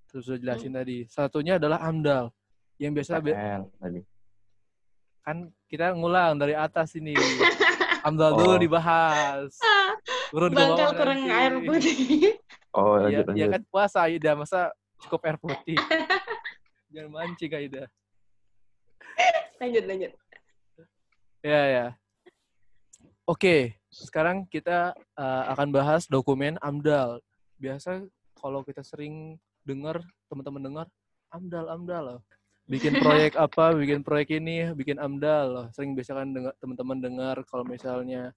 terus 0.07 0.25
sudah 0.25 0.37
jelasin 0.37 0.69
tadi 0.71 1.05
satunya 1.07 1.57
adalah 1.57 1.81
AMDAL 1.81 2.29
yang 2.77 2.93
biasa 2.93 3.17
be- 3.17 3.33
PL 3.33 3.63
tadi. 3.75 4.01
kan 5.23 5.37
kita 5.65 5.93
ngulang 5.93 6.35
dari 6.35 6.53
atas 6.53 6.93
ini 6.93 7.17
AMDAL 8.05 8.31
dulu 8.35 8.53
Oh. 8.53 8.59
dibahas 8.59 9.53
turun 10.29 10.51
ke 10.51 10.57
bangkal 10.57 10.89
kurang 10.93 11.19
nanti. 11.19 11.33
air 11.33 11.53
putih 11.59 11.97
Oh, 12.73 12.97
Iya, 12.97 13.21
lanjut, 13.21 13.25
iya 13.31 13.45
lanjut. 13.45 13.53
kan 13.53 13.61
puasa 13.69 13.97
Aida, 14.01 14.33
masa 14.33 14.73
cukup 14.97 15.21
air 15.23 15.37
putih. 15.37 15.77
Jangan 16.89 17.09
mancing 17.13 17.53
Aida. 17.53 17.85
lanjut 19.55 19.83
lanjut 19.85 20.11
Ya, 21.45 21.61
ya. 21.69 21.85
Oke, 23.23 23.79
sekarang 23.87 24.43
kita 24.51 24.91
uh, 25.15 25.43
akan 25.55 25.71
bahas 25.71 26.03
dokumen 26.11 26.59
AMDAL. 26.59 27.23
Biasa 27.55 28.03
kalau 28.35 28.67
kita 28.67 28.83
sering 28.83 29.39
dengar, 29.63 30.03
teman-teman 30.27 30.59
dengar, 30.59 30.87
AMDAL, 31.31 31.71
AMDAL 31.71 32.03
loh. 32.03 32.21
Bikin 32.67 32.99
proyek 32.99 33.39
apa, 33.47 33.71
bikin 33.79 34.03
proyek 34.03 34.43
ini, 34.43 34.75
bikin 34.75 34.99
AMDAL 34.99 35.45
loh. 35.47 35.65
Sering 35.71 35.95
biasa 35.95 36.19
kan 36.19 36.35
dengar 36.35 36.51
teman-teman 36.59 36.99
dengar 36.99 37.35
kalau 37.47 37.63
misalnya 37.63 38.35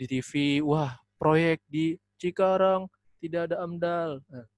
di 0.00 0.08
TV, 0.08 0.64
wah, 0.64 0.96
proyek 1.20 1.60
di 1.68 2.00
Cikarang 2.16 2.88
tidak 3.20 3.52
ada 3.52 3.68
AMDAL. 3.68 4.24
Nah. 4.32 4.48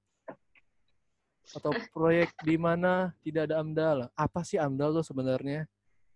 Atau 1.50 1.74
proyek 1.90 2.30
di 2.46 2.54
mana 2.54 3.10
tidak 3.26 3.50
ada 3.50 3.58
AMDAL. 3.58 4.06
Apa 4.14 4.46
sih 4.46 4.62
AMDAL 4.62 5.02
tuh 5.02 5.06
sebenarnya? 5.10 5.66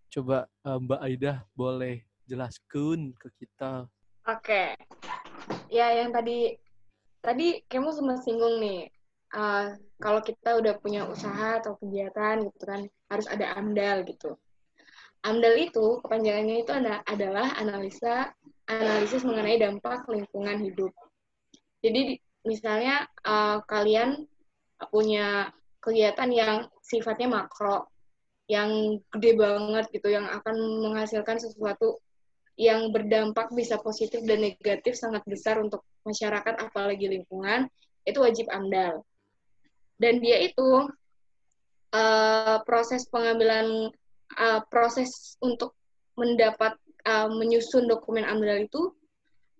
Coba 0.07 0.47
uh, 0.63 0.79
Mbak 0.79 1.01
Aida 1.03 1.43
boleh 1.51 2.06
jelaskan 2.27 3.15
ke 3.15 3.27
kita. 3.39 3.87
Oke. 4.27 4.75
Ya, 5.71 5.95
yang 5.95 6.11
tadi 6.11 6.59
tadi 7.23 7.63
kamu 7.71 7.89
sempat 7.95 8.21
singgung 8.27 8.59
nih. 8.59 8.91
eh, 9.27 9.67
kalau 9.99 10.23
kita 10.23 10.55
udah 10.55 10.79
punya 10.79 11.03
usaha 11.03 11.59
atau 11.59 11.75
kegiatan 11.83 12.47
gitu 12.47 12.63
kan, 12.63 12.87
harus 13.11 13.27
ada 13.27 13.59
AMDAL 13.59 14.07
gitu. 14.07 14.39
AMDAL 15.27 15.67
itu 15.67 15.99
kepanjangannya 15.99 16.63
itu 16.63 16.71
ada, 16.71 17.03
adalah 17.03 17.51
analisa 17.59 18.31
analisis 18.71 19.27
mengenai 19.27 19.59
dampak 19.59 20.07
lingkungan 20.07 20.63
hidup. 20.63 20.95
Jadi 21.83 21.99
di- 22.15 22.21
misalnya 22.47 23.03
eh, 23.19 23.59
kalian 23.67 24.23
punya 24.95 25.51
kegiatan 25.83 26.31
yang 26.31 26.55
sifatnya 26.79 27.27
makro, 27.27 27.91
yang 28.47 28.95
gede 29.11 29.35
banget 29.35 29.91
gitu, 29.91 30.07
yang 30.07 30.23
akan 30.23 30.55
menghasilkan 30.87 31.35
sesuatu 31.35 31.99
yang 32.57 32.89
berdampak 32.89 33.53
bisa 33.53 33.77
positif 33.77 34.25
dan 34.25 34.41
negatif 34.41 34.97
sangat 34.97 35.21
besar 35.29 35.61
untuk 35.61 35.85
masyarakat 36.01 36.57
apalagi 36.57 37.05
lingkungan 37.05 37.69
itu 38.01 38.17
wajib 38.17 38.49
AMDAL 38.49 39.05
dan 40.01 40.17
dia 40.17 40.41
itu 40.41 40.89
eh, 41.93 42.57
proses 42.65 43.05
pengambilan 43.13 43.93
eh, 44.33 44.61
proses 44.73 45.37
untuk 45.37 45.77
mendapat 46.17 46.73
eh, 47.05 47.29
menyusun 47.29 47.85
dokumen 47.85 48.25
AMDAL 48.25 48.65
itu 48.65 48.89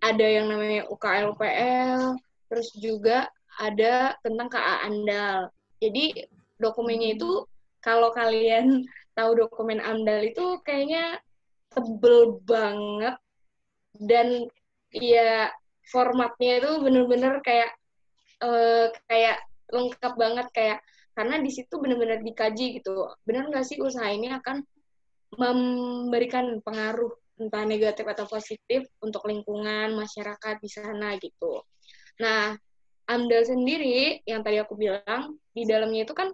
ada 0.02 0.26
yang 0.26 0.50
namanya 0.50 0.90
UKL 0.90 1.38
UPL 1.38 2.18
terus 2.50 2.74
juga 2.74 3.30
ada 3.62 4.18
tentang 4.26 4.50
KA 4.50 4.90
AMDAL 4.90 5.54
jadi 5.78 6.26
dokumennya 6.58 7.14
itu 7.14 7.46
kalau 7.78 8.10
kalian 8.10 8.82
tahu 9.18 9.38
dokumen 9.38 9.78
AMDAL 9.78 10.34
itu 10.34 10.58
kayaknya 10.66 11.22
tebel 11.72 12.40
banget. 12.44 13.16
Dan 13.98 14.46
ya 14.94 15.52
formatnya 15.88 16.62
itu 16.64 16.70
bener-bener 16.84 17.40
kayak 17.44 17.70
eh, 18.44 18.86
kayak 19.06 19.38
lengkap 19.72 20.12
banget. 20.16 20.46
Kayak 20.54 20.78
karena 21.18 21.42
di 21.42 21.50
situ 21.50 21.74
bener-bener 21.82 22.22
dikaji 22.22 22.78
gitu. 22.78 23.10
Bener 23.26 23.50
nggak 23.50 23.66
sih 23.66 23.78
usaha 23.82 24.06
ini 24.08 24.30
akan 24.30 24.62
memberikan 25.34 26.62
pengaruh 26.64 27.12
entah 27.38 27.64
negatif 27.66 28.02
atau 28.02 28.26
positif 28.26 28.88
untuk 28.98 29.22
lingkungan 29.28 29.94
masyarakat 29.94 30.54
di 30.58 30.68
sana 30.70 31.14
gitu. 31.20 31.62
Nah 32.18 32.56
AMDAL 33.08 33.44
sendiri 33.46 34.20
yang 34.28 34.44
tadi 34.44 34.60
aku 34.60 34.74
bilang 34.76 35.38
di 35.54 35.64
dalamnya 35.64 36.04
itu 36.04 36.12
kan 36.12 36.28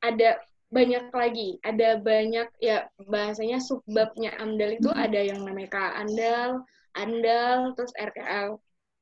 ada 0.00 0.38
banyak 0.70 1.10
lagi, 1.10 1.58
ada 1.66 1.98
banyak 1.98 2.46
ya 2.62 2.86
bahasanya 3.02 3.58
subbabnya 3.58 4.30
AMDAL 4.38 4.78
itu 4.78 4.90
ada 4.94 5.18
yang 5.18 5.42
namanya 5.42 5.66
KA 5.74 5.90
ANDAL, 6.06 6.62
ANDAL, 6.94 7.74
terus 7.74 7.90
RKL, 7.98 8.54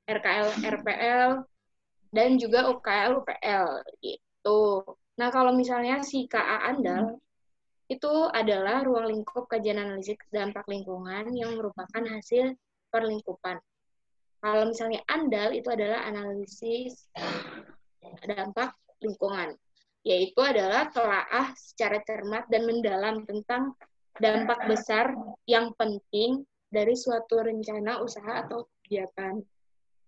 RKL, 0.08 0.48
RPL, 0.64 1.30
dan 2.08 2.30
juga 2.40 2.72
UKL, 2.72 3.20
UPL 3.20 3.84
gitu. 4.00 4.80
Nah 5.20 5.28
kalau 5.28 5.52
misalnya 5.52 6.00
si 6.00 6.24
KA 6.24 6.72
ANDAL 6.72 7.20
itu 7.92 8.12
adalah 8.32 8.80
ruang 8.84 9.12
lingkup 9.12 9.48
kajian 9.48 9.80
analisis 9.80 10.16
dampak 10.32 10.64
lingkungan 10.72 11.28
yang 11.36 11.52
merupakan 11.52 12.00
hasil 12.00 12.56
perlingkupan. 12.88 13.60
Kalau 14.40 14.64
misalnya 14.72 15.04
ANDAL 15.04 15.52
itu 15.52 15.68
adalah 15.68 16.08
analisis 16.08 17.12
dampak 18.24 18.72
lingkungan 19.04 19.52
yaitu 20.06 20.38
adalah 20.40 20.88
telaah 20.94 21.52
secara 21.58 21.98
cermat 22.06 22.46
dan 22.48 22.64
mendalam 22.64 23.26
tentang 23.26 23.74
dampak 24.18 24.66
besar 24.66 25.14
yang 25.46 25.70
penting 25.78 26.42
dari 26.68 26.94
suatu 26.94 27.40
rencana 27.40 28.02
usaha 28.02 28.44
atau 28.44 28.68
kegiatan. 28.84 29.40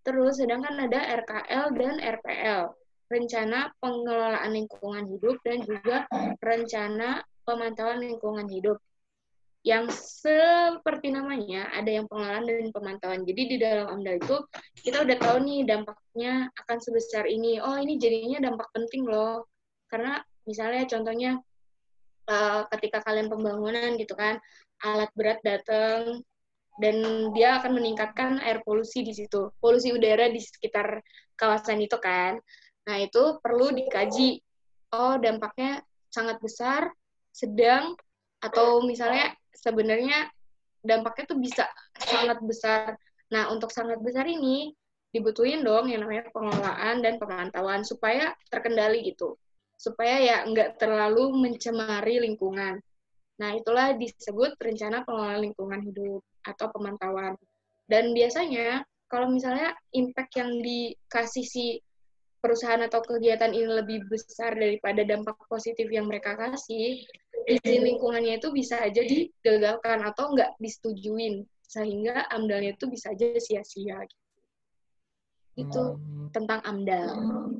Terus, 0.01 0.41
sedangkan 0.41 0.89
ada 0.89 1.01
RKL 1.25 1.65
dan 1.77 1.95
RPL, 2.01 2.63
rencana 3.11 3.69
pengelolaan 3.79 4.51
lingkungan 4.55 5.05
hidup 5.09 5.37
dan 5.45 5.61
juga 5.65 6.09
rencana 6.41 7.21
pemantauan 7.45 8.01
lingkungan 8.01 8.49
hidup. 8.49 8.81
Yang 9.61 9.93
seperti 10.25 11.13
namanya, 11.13 11.69
ada 11.77 11.93
yang 11.93 12.09
pengelolaan 12.09 12.49
dan 12.49 12.73
pemantauan. 12.73 13.29
Jadi 13.29 13.43
di 13.45 13.57
dalam 13.61 13.93
AMDAL 13.93 14.17
itu, 14.25 14.37
kita 14.81 15.05
udah 15.05 15.17
tahu 15.21 15.37
nih 15.45 15.69
dampaknya 15.69 16.49
akan 16.65 16.79
sebesar 16.81 17.29
ini. 17.29 17.61
Oh, 17.61 17.77
ini 17.77 18.01
jadinya 18.01 18.41
dampak 18.41 18.73
penting 18.73 19.05
loh 19.05 19.50
karena 19.91 20.23
misalnya 20.47 20.87
contohnya 20.87 21.31
uh, 22.31 22.63
ketika 22.79 23.03
kalian 23.03 23.27
pembangunan 23.27 23.99
gitu 23.99 24.15
kan 24.15 24.39
alat 24.81 25.11
berat 25.19 25.43
datang 25.45 26.25
dan 26.81 27.29
dia 27.37 27.61
akan 27.61 27.77
meningkatkan 27.77 28.41
air 28.41 28.65
polusi 28.65 29.05
di 29.05 29.13
situ 29.13 29.53
polusi 29.61 29.93
udara 29.93 30.33
di 30.33 30.41
sekitar 30.41 31.05
kawasan 31.37 31.85
itu 31.85 31.99
kan. 32.01 32.41
Nah 32.89 32.97
itu 33.01 33.37
perlu 33.45 33.69
dikaji. 33.75 34.41
Oh 34.97 35.21
dampaknya 35.21 35.85
sangat 36.09 36.41
besar 36.41 36.89
sedang 37.31 37.95
atau 38.41 38.83
misalnya 38.83 39.37
sebenarnya 39.53 40.33
dampaknya 40.81 41.25
tuh 41.37 41.39
bisa 41.39 41.69
sangat 42.01 42.41
besar. 42.41 42.97
Nah 43.29 43.53
untuk 43.53 43.69
sangat 43.69 44.01
besar 44.01 44.25
ini 44.25 44.73
dibutuhin 45.13 45.61
dong 45.67 45.91
yang 45.91 46.07
namanya 46.07 46.31
pengelolaan 46.33 47.03
dan 47.03 47.19
pemantauan 47.21 47.83
supaya 47.83 48.33
terkendali 48.49 49.05
gitu 49.05 49.37
supaya 49.81 50.21
ya 50.21 50.37
nggak 50.45 50.77
terlalu 50.77 51.33
mencemari 51.33 52.21
lingkungan. 52.21 52.77
Nah, 53.41 53.57
itulah 53.57 53.97
disebut 53.97 54.61
rencana 54.61 55.01
pengelolaan 55.09 55.41
lingkungan 55.49 55.81
hidup 55.81 56.21
atau 56.45 56.69
pemantauan. 56.69 57.33
Dan 57.89 58.13
biasanya 58.13 58.85
kalau 59.09 59.33
misalnya 59.33 59.73
impact 59.97 60.37
yang 60.37 60.61
dikasih 60.61 61.47
si 61.49 61.81
perusahaan 62.45 62.85
atau 62.85 63.01
kegiatan 63.01 63.53
ini 63.57 63.69
lebih 63.81 64.05
besar 64.13 64.53
daripada 64.53 65.01
dampak 65.09 65.41
positif 65.49 65.89
yang 65.89 66.05
mereka 66.05 66.37
kasih, 66.37 67.01
izin 67.49 67.81
lingkungannya 67.81 68.37
itu 68.37 68.53
bisa 68.53 68.85
aja 68.85 69.01
digagalkan 69.01 70.05
atau 70.05 70.37
nggak 70.37 70.61
disetujuin, 70.61 71.45
sehingga 71.65 72.29
amdalnya 72.29 72.77
itu 72.77 72.85
bisa 72.93 73.17
aja 73.17 73.33
sia-sia. 73.41 74.05
Itu 75.59 75.99
hmm. 75.99 76.30
tentang 76.35 76.61
amdal. 76.62 77.09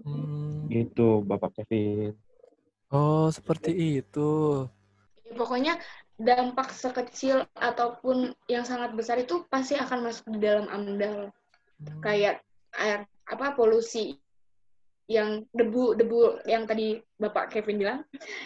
Hmm 0.04 0.30
Gitu, 0.70 1.26
Bapak 1.26 1.59
Kevin. 1.59 2.14
Oh, 2.94 3.26
seperti 3.26 3.98
itu. 3.98 4.62
Ya, 5.26 5.33
pokoknya 5.35 5.74
dampak 6.14 6.70
sekecil 6.70 7.42
ataupun 7.59 8.31
yang 8.46 8.62
sangat 8.62 8.94
besar 8.94 9.18
itu 9.18 9.42
pasti 9.50 9.74
akan 9.74 10.07
masuk 10.07 10.31
di 10.31 10.38
dalam 10.38 10.70
AMDAL. 10.70 11.35
Hmm. 11.83 11.98
Kayak 11.98 12.46
air 12.79 13.03
apa 13.26 13.59
polusi 13.59 14.14
yang 15.11 15.42
debu 15.50 15.98
debu 15.98 16.46
yang 16.46 16.70
tadi 16.70 17.03
Bapak 17.18 17.50
Kevin 17.50 17.83
bilang, 17.83 18.00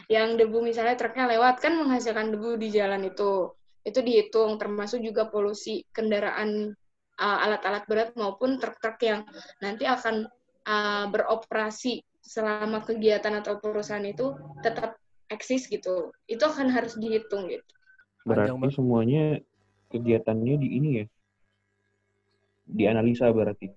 yang 0.09 0.41
debu 0.41 0.65
misalnya 0.65 0.97
truknya 0.97 1.29
lewat 1.29 1.61
kan 1.61 1.77
menghasilkan 1.77 2.33
debu 2.33 2.57
di 2.57 2.73
jalan 2.73 3.05
itu. 3.05 3.53
Itu 3.85 4.01
dihitung 4.01 4.57
termasuk 4.57 5.05
juga 5.05 5.29
polusi 5.29 5.85
kendaraan 5.93 6.73
alat-alat 7.19 7.85
uh, 7.85 7.89
berat 7.89 8.11
maupun 8.19 8.59
truk-truk 8.59 8.99
yang 9.03 9.23
nanti 9.63 9.87
akan 9.87 10.27
uh, 10.67 11.07
beroperasi 11.11 12.03
selama 12.25 12.83
kegiatan 12.83 13.37
atau 13.39 13.61
perusahaan 13.61 14.05
itu 14.05 14.35
tetap 14.65 14.99
eksis 15.31 15.69
gitu. 15.71 16.11
Itu 16.27 16.49
akan 16.49 16.73
harus 16.73 16.97
dihitung 16.99 17.47
gitu. 17.53 17.65
Berarti 18.25 18.57
semuanya 18.73 19.39
kegiatannya 19.93 20.55
di 20.59 20.69
ini 20.81 20.91
ya? 21.03 21.07
Dianalisa 22.65 23.29
berarti? 23.31 23.69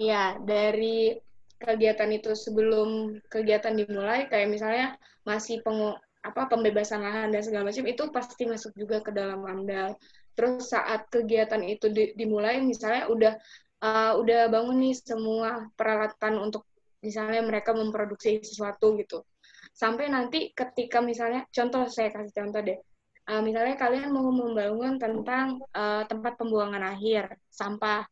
Ya 0.00 0.40
dari 0.40 1.14
kegiatan 1.60 2.10
itu 2.10 2.34
sebelum 2.34 3.20
kegiatan 3.30 3.76
dimulai 3.76 4.26
kayak 4.26 4.50
misalnya 4.50 4.98
masih 5.22 5.62
pengu 5.62 5.94
apa 6.22 6.46
pembebasan 6.50 7.02
lahan 7.02 7.34
dan 7.34 7.42
segala 7.42 7.70
macam 7.70 7.86
itu 7.86 8.02
pasti 8.10 8.46
masuk 8.46 8.74
juga 8.78 9.02
ke 9.02 9.10
dalam 9.10 9.42
AMDAL 9.42 9.94
terus 10.32 10.72
saat 10.72 11.08
kegiatan 11.12 11.60
itu 11.64 11.92
di, 11.92 12.16
dimulai 12.16 12.60
misalnya 12.64 13.08
udah 13.08 13.32
uh, 13.82 14.12
udah 14.16 14.48
bangun 14.48 14.78
nih 14.80 14.94
semua 14.96 15.68
peralatan 15.74 16.38
untuk 16.38 16.64
misalnya 17.02 17.42
mereka 17.42 17.74
memproduksi 17.74 18.40
sesuatu 18.40 18.94
gitu. 18.96 19.26
Sampai 19.74 20.06
nanti 20.06 20.54
ketika 20.54 21.02
misalnya, 21.02 21.48
contoh 21.50 21.88
saya 21.90 22.14
kasih 22.14 22.32
contoh 22.32 22.60
deh, 22.62 22.78
uh, 23.26 23.42
misalnya 23.42 23.74
kalian 23.74 24.14
mau 24.14 24.30
membangun 24.30 24.96
tentang 25.02 25.58
uh, 25.74 26.06
tempat 26.06 26.38
pembuangan 26.38 26.94
akhir, 26.94 27.36
sampah. 27.50 28.06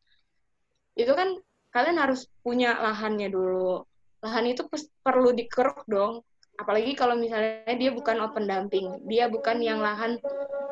Itu 0.97 1.15
kan 1.15 1.39
kalian 1.71 1.97
harus 2.03 2.27
punya 2.43 2.75
lahannya 2.75 3.31
dulu. 3.31 3.87
Lahan 4.21 4.45
itu 4.51 4.67
perlu 5.01 5.31
dikeruk 5.31 5.87
dong. 5.87 6.21
Apalagi 6.59 6.93
kalau 6.93 7.17
misalnya 7.17 7.73
dia 7.77 7.91
bukan 7.91 8.21
open 8.21 8.45
dumping, 8.45 8.87
dia 9.09 9.31
bukan 9.31 9.59
yang 9.63 9.81
lahan 9.81 10.19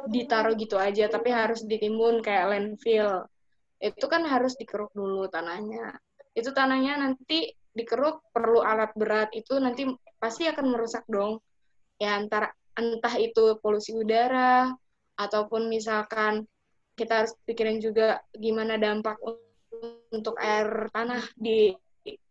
ditaruh 0.09 0.53
gitu 0.59 0.75
aja, 0.77 1.09
tapi 1.09 1.33
harus 1.33 1.65
ditimbun 1.65 2.21
kayak 2.23 2.49
landfill 2.51 3.25
itu 3.79 4.05
kan 4.11 4.27
harus 4.27 4.59
dikeruk 4.59 4.91
dulu 4.91 5.31
tanahnya. 5.31 5.95
Itu 6.35 6.51
tanahnya 6.51 6.99
nanti 6.99 7.47
dikeruk 7.71 8.35
perlu 8.35 8.59
alat 8.59 8.91
berat 8.91 9.31
itu 9.31 9.55
nanti 9.55 9.87
pasti 10.19 10.51
akan 10.51 10.65
merusak 10.67 11.07
dong. 11.07 11.39
Ya 11.95 12.19
antara 12.19 12.51
entah 12.75 13.15
itu 13.15 13.55
polusi 13.63 13.95
udara 13.95 14.71
ataupun 15.15 15.71
misalkan 15.71 16.43
kita 16.95 17.23
harus 17.23 17.33
pikirin 17.47 17.79
juga 17.79 18.19
gimana 18.35 18.75
dampak 18.75 19.15
untuk 20.11 20.35
air 20.39 20.91
tanah 20.91 21.23
di 21.39 21.71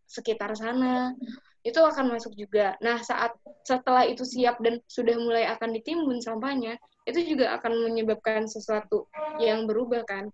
sekitar 0.05 0.53
sana 0.53 1.13
itu 1.63 1.79
akan 1.79 2.15
masuk 2.15 2.33
juga. 2.39 2.79
Nah, 2.79 3.03
saat 3.03 3.35
setelah 3.67 4.07
itu 4.07 4.23
siap 4.23 4.63
dan 4.63 4.79
sudah 4.87 5.15
mulai 5.19 5.43
akan 5.51 5.75
ditimbun 5.75 6.23
sampahnya, 6.23 6.79
itu 7.03 7.35
juga 7.35 7.59
akan 7.59 7.89
menyebabkan 7.91 8.47
sesuatu 8.47 9.11
yang 9.43 9.67
berubah 9.67 10.07
kan. 10.07 10.31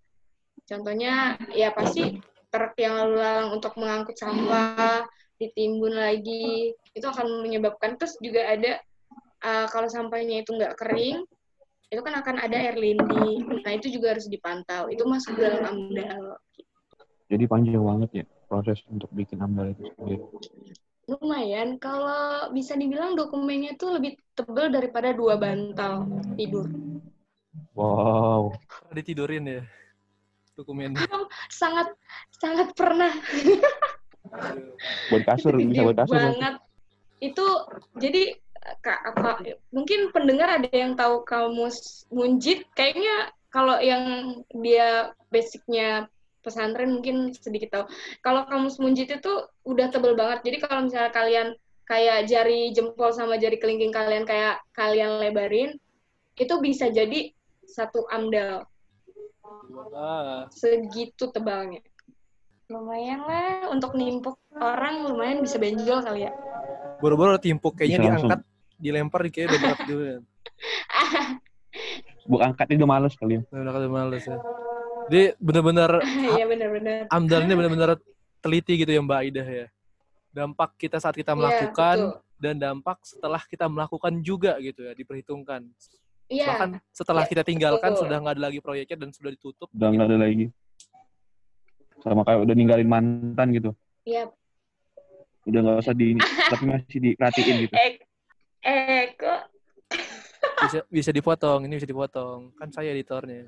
Contohnya 0.65 1.38
ya 1.53 1.73
pasti 1.73 2.21
truk 2.55 2.73
yang 2.79 2.93
lalu 2.95 3.15
lalang 3.19 3.49
untuk 3.59 3.75
mengangkut 3.75 4.15
sampah 4.15 5.03
ditimbun 5.35 5.91
lagi 5.91 6.71
itu 6.95 7.03
akan 7.03 7.43
menyebabkan 7.43 7.99
terus 7.99 8.15
juga 8.23 8.47
ada 8.47 8.79
uh, 9.43 9.67
kalau 9.67 9.91
sampahnya 9.91 10.47
itu 10.47 10.55
nggak 10.55 10.79
kering 10.79 11.27
itu 11.91 12.01
kan 12.01 12.15
akan 12.23 12.39
ada 12.39 12.55
air 12.55 12.79
lindi 12.79 13.43
nah 13.67 13.71
itu 13.75 13.91
juga 13.91 14.15
harus 14.15 14.31
dipantau 14.31 14.88
itu 14.88 15.03
masuk 15.03 15.35
dalam 15.35 15.67
amdal 15.67 16.39
jadi 17.27 17.43
panjang 17.51 17.83
banget 17.83 18.09
ya 18.23 18.25
proses 18.47 18.79
untuk 18.88 19.11
bikin 19.11 19.43
amdal 19.43 19.75
itu 19.75 19.91
sendiri 19.99 20.23
lumayan 21.06 21.78
kalau 21.78 22.50
bisa 22.50 22.74
dibilang 22.74 23.13
dokumennya 23.13 23.78
itu 23.78 23.86
lebih 23.89 24.18
tebal 24.34 24.74
daripada 24.74 25.13
dua 25.13 25.38
bantal 25.38 26.10
tidur 26.34 26.65
wow 27.78 28.50
ditidurin 28.91 29.46
ya 29.46 29.62
dokumennya? 30.56 31.04
sangat 31.52 31.91
sangat 32.39 32.72
pernah. 32.74 33.12
buat 35.12 35.24
kasur 35.28 35.54
bisa 35.60 35.86
buat 35.86 36.00
kasur. 36.00 36.18
Banget. 36.18 36.56
Itu 37.22 37.46
jadi 38.00 38.39
kak, 38.82 39.13
kak, 39.13 39.38
mungkin 39.70 40.10
pendengar 40.10 40.58
ada 40.58 40.70
yang 40.74 40.98
tahu 40.98 41.22
kamus 41.28 42.10
munjid 42.10 42.65
kayaknya 42.74 43.30
kalau 43.54 43.78
yang 43.78 44.36
dia 44.52 45.13
basicnya 45.30 46.10
pesantren 46.45 46.93
mungkin 46.93 47.34
sedikit 47.34 47.73
tahu. 47.73 47.86
Kalau 48.21 48.45
kamus 48.45 48.77
munjid 48.77 49.10
itu 49.10 49.34
udah 49.65 49.89
tebel 49.89 50.13
banget. 50.13 50.45
Jadi 50.45 50.58
kalau 50.62 50.86
misalnya 50.86 51.10
kalian 51.10 51.47
kayak 51.89 52.29
jari 52.29 52.69
jempol 52.69 53.10
sama 53.10 53.41
jari 53.41 53.58
kelingking 53.58 53.89
kalian 53.89 54.29
kayak 54.29 54.62
kalian 54.77 55.17
lebarin, 55.17 55.81
itu 56.38 56.53
bisa 56.62 56.93
jadi 56.93 57.34
satu 57.65 58.05
amdal. 58.13 58.69
Segitu 60.53 61.34
tebalnya. 61.34 61.81
Lumayan 62.69 63.25
lah 63.25 63.69
untuk 63.69 63.93
nimpuk 63.93 64.41
orang 64.58 65.05
lumayan 65.05 65.45
bisa 65.45 65.62
benjol 65.62 66.01
kali 66.01 66.25
ya. 66.25 66.34
Boro-boro 66.97 67.38
timpuk 67.38 67.77
kayaknya 67.77 68.01
Bisa 68.01 68.10
langsung. 68.10 68.29
diangkat, 68.34 68.41
dilempar 68.81 69.21
kayak 69.29 69.53
udah 69.53 69.60
berat 69.62 69.79
juga. 69.86 70.13
Bu 72.25 72.41
angkat 72.41 72.73
itu 72.73 72.89
males 72.89 73.13
kali 73.13 73.38
ya. 73.38 73.41
Udah 73.53 73.69
kali 73.69 73.86
males 73.86 74.25
ya. 74.25 74.41
Jadi 75.06 75.22
bener-bener 75.38 75.91
Iya 76.38 76.46
benar-benar. 76.46 77.00
AMDAL 77.10 77.41
ini 77.44 77.54
bener-bener 77.54 77.89
teliti 78.39 78.74
gitu 78.78 78.89
ya 78.89 79.02
Mbak 79.02 79.22
Ida 79.30 79.44
ya. 79.44 79.68
Dampak 80.32 80.76
kita 80.76 80.98
saat 80.98 81.15
kita 81.15 81.32
Iya, 81.32 81.39
melakukan 81.39 81.98
betul. 82.12 82.41
dan 82.41 82.56
dampak 82.58 82.98
setelah 83.02 83.41
kita 83.41 83.65
melakukan 83.65 84.13
juga 84.20 84.58
gitu 84.60 84.84
ya 84.84 84.94
diperhitungkan. 84.94 85.63
Iya, 86.26 86.46
Bahkan 86.50 86.70
setelah 86.89 87.24
Iya, 87.24 87.30
kita 87.32 87.44
tinggalkan 87.44 87.91
betul. 87.94 88.02
sudah 88.06 88.18
nggak 88.18 88.36
ada 88.36 88.44
lagi 88.44 88.60
proyeknya 88.60 88.98
dan 88.98 89.10
sudah 89.10 89.32
ditutup. 89.32 89.70
Udah 89.72 89.88
nggak 89.89 90.08
ada 90.10 90.18
lagi. 90.20 90.46
Sama 92.02 92.22
kayak 92.22 92.39
udah 92.44 92.54
ninggalin 92.54 92.89
mantan 92.89 93.48
gitu. 93.52 93.72
iya. 94.04 94.30
Udah 95.46 95.60
nggak 95.62 95.78
usah 95.80 95.94
di 95.94 96.18
tapi 96.52 96.63
masih 96.65 96.98
diperhatiin 97.00 97.56
gitu. 97.70 97.74
Eh, 97.78 97.91
eh 98.62 99.13
kok 99.13 99.41
Bisa, 100.56 100.80
bisa 100.88 101.12
dipotong, 101.12 101.68
ini 101.68 101.78
bisa 101.78 101.86
dipotong. 101.86 102.50
Kan 102.56 102.72
saya 102.72 102.89
editornya. 102.89 103.46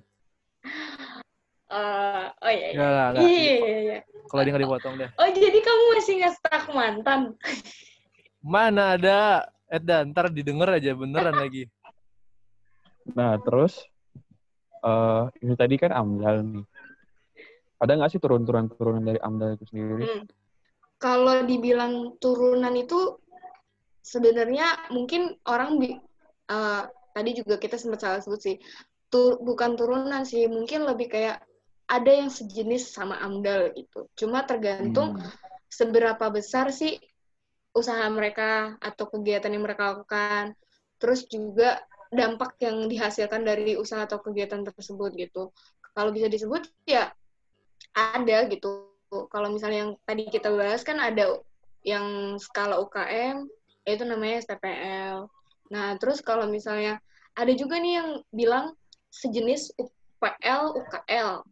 Eh, 1.67 2.25
oh 2.31 2.51
iya, 2.51 2.67
iya. 2.71 2.75
Enggak, 2.75 3.07
enggak. 3.11 3.23
Iya, 3.27 3.55
iya, 3.55 3.77
iya. 3.83 3.99
Kalau 4.27 4.41
dia 4.43 4.51
nggak 4.51 4.65
dipotong 4.67 4.93
deh. 4.99 5.09
Oh, 5.19 5.29
jadi 5.31 5.59
kamu 5.63 5.83
masih 5.95 6.13
nggak 6.19 6.33
stuck 6.35 6.63
mantan? 6.71 7.21
Mana 8.43 8.95
ada 8.99 9.17
Eda, 9.67 10.07
ntar 10.07 10.31
didengar 10.31 10.79
aja 10.79 10.95
beneran 10.95 11.35
lagi. 11.43 11.67
Nah, 13.11 13.35
terus 13.43 13.83
eh 14.83 15.23
ini 15.43 15.53
tadi 15.59 15.75
kan 15.75 15.91
AMDAL 15.91 16.37
nih. 16.43 16.65
Ada 17.77 17.91
nggak 17.93 18.09
sih 18.15 18.19
turun-turunan 18.21 19.03
dari 19.03 19.19
AMDAL 19.19 19.59
itu 19.59 19.65
sendiri? 19.69 20.03
Hmm. 20.07 20.23
Kalau 20.97 21.45
dibilang 21.45 22.17
turunan 22.17 22.73
itu 22.73 23.21
sebenarnya 24.01 24.89
mungkin 24.89 25.35
orang 25.45 25.77
bi- 25.77 25.99
eh, 26.47 26.83
tadi 27.13 27.29
juga 27.37 27.59
kita 27.59 27.75
sempat 27.77 27.99
salah 28.01 28.21
sebut 28.23 28.39
sih. 28.41 28.55
Tu- 29.07 29.39
bukan 29.39 29.75
turunan 29.79 30.23
sih, 30.27 30.47
mungkin 30.51 30.83
lebih 30.83 31.07
kayak 31.11 31.43
ada 31.87 32.11
yang 32.11 32.27
sejenis 32.27 32.91
sama 32.91 33.15
AMDAL 33.23 33.71
gitu. 33.75 34.11
Cuma 34.19 34.43
tergantung 34.43 35.15
Hmm. 35.15 35.31
seberapa 35.71 36.27
besar 36.31 36.71
sih 36.71 36.99
usaha 37.71 38.03
mereka 38.11 38.75
atau 38.83 39.07
kegiatan 39.07 39.51
yang 39.51 39.63
mereka 39.63 39.95
lakukan. 39.95 40.55
Terus 40.99 41.27
juga 41.31 41.79
dampak 42.11 42.59
yang 42.63 42.87
dihasilkan 42.87 43.43
dari 43.43 43.75
usaha 43.75 44.03
atau 44.03 44.19
kegiatan 44.19 44.63
tersebut 44.63 45.15
gitu. 45.15 45.51
Kalau 45.95 46.11
bisa 46.11 46.27
disebut 46.27 46.67
ya 46.87 47.11
ada 47.95 48.37
gitu. 48.51 48.91
Kalau 49.31 49.47
misalnya 49.47 49.87
yang 49.87 49.93
tadi 50.03 50.27
kita 50.27 50.51
bahas 50.51 50.83
kan 50.83 50.99
ada 50.99 51.39
yang 51.87 52.35
skala 52.35 52.75
UKM, 52.83 53.47
yaitu 53.87 54.03
namanya 54.03 54.43
STPL. 54.43 55.31
Nah, 55.71 55.95
terus 55.95 56.19
kalau 56.19 56.47
misalnya 56.51 56.99
ada 57.37 57.51
juga 57.55 57.79
nih 57.79 57.93
yang 58.03 58.09
bilang 58.35 58.75
sejenis 59.07 59.71
UPL, 59.79 60.75
UKL. 60.75 61.47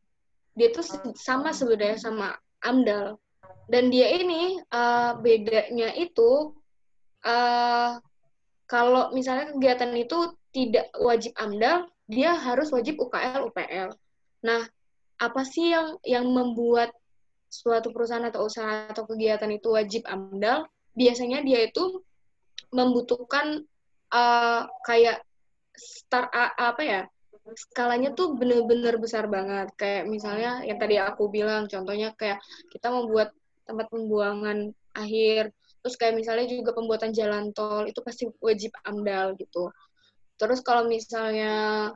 Dia 0.56 0.72
tuh 0.72 0.84
sama 1.20 1.52
sebenarnya 1.52 2.00
sama 2.00 2.32
AMDAL. 2.64 3.20
Dan 3.66 3.90
dia 3.90 4.10
ini 4.16 4.58
eh, 4.60 5.12
bedanya 5.20 5.92
itu 6.00 6.56
eh, 7.26 7.92
kalau 8.66 9.14
misalnya 9.14 9.54
kegiatan 9.54 9.94
itu 9.94 10.34
tidak 10.56 10.90
wajib 10.98 11.36
AMDAL, 11.38 11.86
dia 12.10 12.34
harus 12.34 12.72
wajib 12.72 12.98
UKL, 12.98 13.52
UPL. 13.52 13.94
Nah, 14.46 14.62
apa 15.20 15.42
sih 15.46 15.74
yang 15.74 15.98
yang 16.06 16.26
membuat 16.30 16.94
suatu 17.50 17.94
perusahaan 17.94 18.26
atau 18.26 18.48
usaha 18.50 18.90
atau 18.90 19.06
kegiatan 19.06 19.52
itu 19.54 19.76
wajib 19.76 20.08
AMDAL? 20.08 20.66
Biasanya 20.96 21.44
dia 21.44 21.68
itu 21.68 22.02
membutuhkan 22.72 23.66
eh, 24.14 24.62
kayak 24.88 25.20
start 25.76 26.32
apa 26.56 26.82
ya? 26.82 27.02
Skalanya 27.54 28.10
tuh 28.18 28.34
bener-bener 28.34 28.98
besar 28.98 29.30
banget. 29.30 29.70
Kayak 29.78 30.10
misalnya 30.10 30.66
yang 30.66 30.82
tadi 30.82 30.98
aku 30.98 31.30
bilang, 31.30 31.70
contohnya 31.70 32.10
kayak 32.18 32.42
kita 32.74 32.90
membuat 32.90 33.30
tempat 33.70 33.86
pembuangan 33.94 34.74
akhir, 34.98 35.54
terus 35.86 35.96
kayak 36.02 36.18
misalnya 36.18 36.50
juga 36.50 36.74
pembuatan 36.74 37.14
jalan 37.14 37.54
tol 37.54 37.86
itu 37.86 38.02
pasti 38.02 38.26
wajib 38.42 38.74
AMDAL 38.82 39.38
gitu. 39.38 39.70
Terus 40.42 40.66
kalau 40.66 40.90
misalnya 40.90 41.94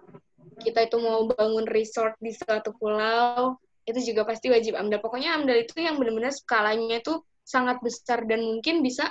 kita 0.62 0.86
itu 0.86 0.98
mau 1.02 1.26
bangun 1.26 1.66
resort 1.66 2.14
di 2.22 2.30
suatu 2.30 2.76
pulau, 2.78 3.58
itu 3.90 4.14
juga 4.14 4.30
pasti 4.30 4.54
wajib 4.54 4.78
AMDAL. 4.78 5.02
Pokoknya 5.02 5.34
AMDAL 5.34 5.66
itu 5.66 5.82
yang 5.82 5.98
benar-benar 5.98 6.30
skalanya 6.30 7.02
itu 7.02 7.26
sangat 7.42 7.82
besar 7.82 8.22
dan 8.30 8.46
mungkin 8.46 8.86
bisa 8.86 9.10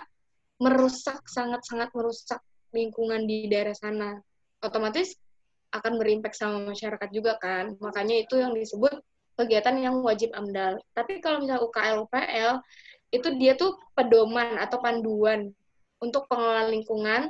merusak, 0.63 1.27
sangat-sangat 1.27 1.91
merusak 1.95 2.39
lingkungan 2.71 3.27
di 3.27 3.51
daerah 3.51 3.75
sana. 3.75 4.19
Otomatis 4.63 5.19
akan 5.73 6.01
berimpact 6.01 6.41
sama 6.41 6.73
masyarakat 6.73 7.09
juga 7.13 7.37
kan. 7.37 7.77
Makanya 7.81 8.25
itu 8.25 8.41
yang 8.41 8.57
disebut 8.57 8.93
kegiatan 9.39 9.77
yang 9.79 10.01
wajib 10.03 10.35
AMDAL. 10.35 10.83
Tapi 10.97 11.23
kalau 11.23 11.39
misalnya 11.45 11.63
UKL, 11.63 11.97
UPL, 12.09 12.53
itu 13.15 13.29
dia 13.41 13.57
tuh 13.57 13.79
pedoman 13.97 14.61
atau 14.61 14.83
panduan 14.83 15.49
untuk 16.03 16.29
pengelolaan 16.29 16.75
lingkungan 16.75 17.23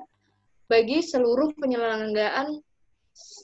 bagi 0.69 1.01
seluruh 1.01 1.55
penyelenggaraan 1.57 2.61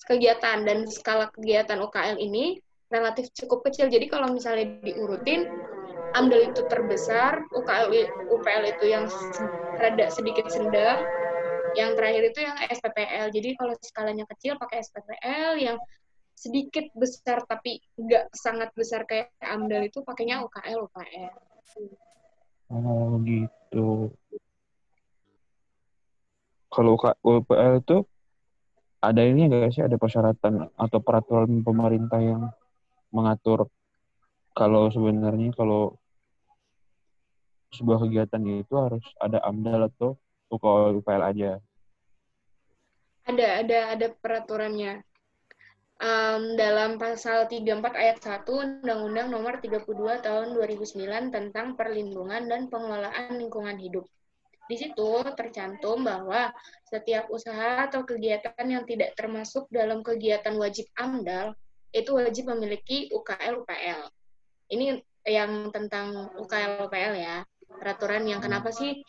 kegiatan 0.06 0.62
dan 0.66 0.86
skala 0.86 1.30
kegiatan 1.32 1.80
UKL 1.80 2.20
ini 2.20 2.60
relatif 2.92 3.32
cukup 3.34 3.66
kecil. 3.70 3.90
Jadi 3.90 4.06
kalau 4.06 4.30
misalnya 4.30 4.78
diurutin, 4.84 5.50
AMDAL 6.14 6.54
itu 6.54 6.62
terbesar, 6.70 7.42
UKL, 7.50 7.90
UPL 8.30 8.64
itu 8.70 8.84
yang 8.86 9.10
rada 9.80 10.06
sedikit 10.14 10.46
sedang, 10.46 11.02
yang 11.74 11.92
terakhir 11.98 12.22
itu 12.30 12.40
yang 12.42 12.56
SPPL. 12.58 13.26
Jadi 13.30 13.48
kalau 13.58 13.74
skalanya 13.82 14.24
kecil 14.30 14.58
pakai 14.58 14.82
SPPL, 14.82 15.58
yang 15.58 15.78
sedikit 16.34 16.90
besar 16.98 17.46
tapi 17.46 17.78
nggak 17.94 18.34
sangat 18.34 18.74
besar 18.74 19.06
kayak 19.06 19.30
AMDAL 19.38 19.86
itu 19.86 20.02
pakainya 20.02 20.42
UKL, 20.42 20.90
UPL. 20.90 21.34
Oh 22.74 23.22
gitu. 23.22 24.10
Kalau 26.74 26.98
UK 26.98 27.06
UPL 27.22 27.74
itu 27.78 27.96
ada 28.98 29.22
ini 29.22 29.46
nggak 29.46 29.70
sih 29.70 29.84
ada 29.86 29.94
persyaratan 29.94 30.74
atau 30.74 30.98
peraturan 30.98 31.62
pemerintah 31.62 32.18
yang 32.18 32.50
mengatur 33.14 33.70
kalau 34.58 34.90
sebenarnya 34.90 35.54
kalau 35.54 35.94
sebuah 37.74 38.06
kegiatan 38.06 38.42
itu 38.58 38.74
harus 38.74 39.02
ada 39.18 39.42
AMDAL 39.42 39.90
atau 39.90 40.14
UKL 40.54 41.02
UPL 41.02 41.22
aja. 41.22 41.50
Ada, 43.24 43.64
ada, 43.64 43.78
ada 43.96 44.06
peraturannya. 44.20 45.00
Em, 45.94 46.42
dalam 46.58 46.98
pasal 46.98 47.46
34 47.46 47.94
ayat 47.94 48.18
1 48.18 48.50
Undang-Undang 48.50 49.28
Nomor 49.30 49.62
32 49.62 50.20
Tahun 50.20 50.48
2009 50.52 51.30
tentang 51.30 51.78
Perlindungan 51.78 52.50
dan 52.50 52.66
Pengelolaan 52.66 53.38
Lingkungan 53.38 53.78
Hidup. 53.78 54.04
Di 54.64 54.76
situ 54.80 55.10
tercantum 55.36 56.02
bahwa 56.02 56.50
setiap 56.88 57.28
usaha 57.28 57.84
atau 57.84 58.02
kegiatan 58.02 58.64
yang 58.64 58.84
tidak 58.88 59.12
termasuk 59.14 59.68
dalam 59.68 60.00
kegiatan 60.00 60.56
wajib 60.56 60.88
AMDAL 60.96 61.52
itu 61.94 62.10
wajib 62.16 62.50
memiliki 62.50 63.12
UKL 63.12 63.62
UPL. 63.62 64.00
Ini 64.72 64.98
yang 65.30 65.70
tentang 65.70 66.32
UKL 66.36 66.90
UPL 66.90 67.14
ya. 67.16 67.36
Peraturan 67.64 68.24
yang 68.26 68.40
kenapa 68.42 68.72
sih 68.74 69.04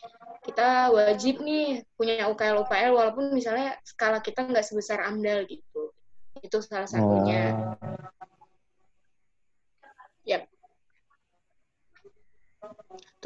kita 0.46 0.94
wajib 0.94 1.42
nih 1.42 1.82
punya 1.98 2.30
UKL 2.30 2.62
UPL 2.62 2.94
walaupun 2.94 3.34
misalnya 3.34 3.74
skala 3.82 4.22
kita 4.22 4.46
nggak 4.46 4.62
sebesar 4.62 5.02
AMDAL 5.02 5.50
gitu. 5.50 5.90
Itu 6.38 6.62
salah 6.62 6.86
satunya. 6.86 7.50
Oh. 7.52 8.06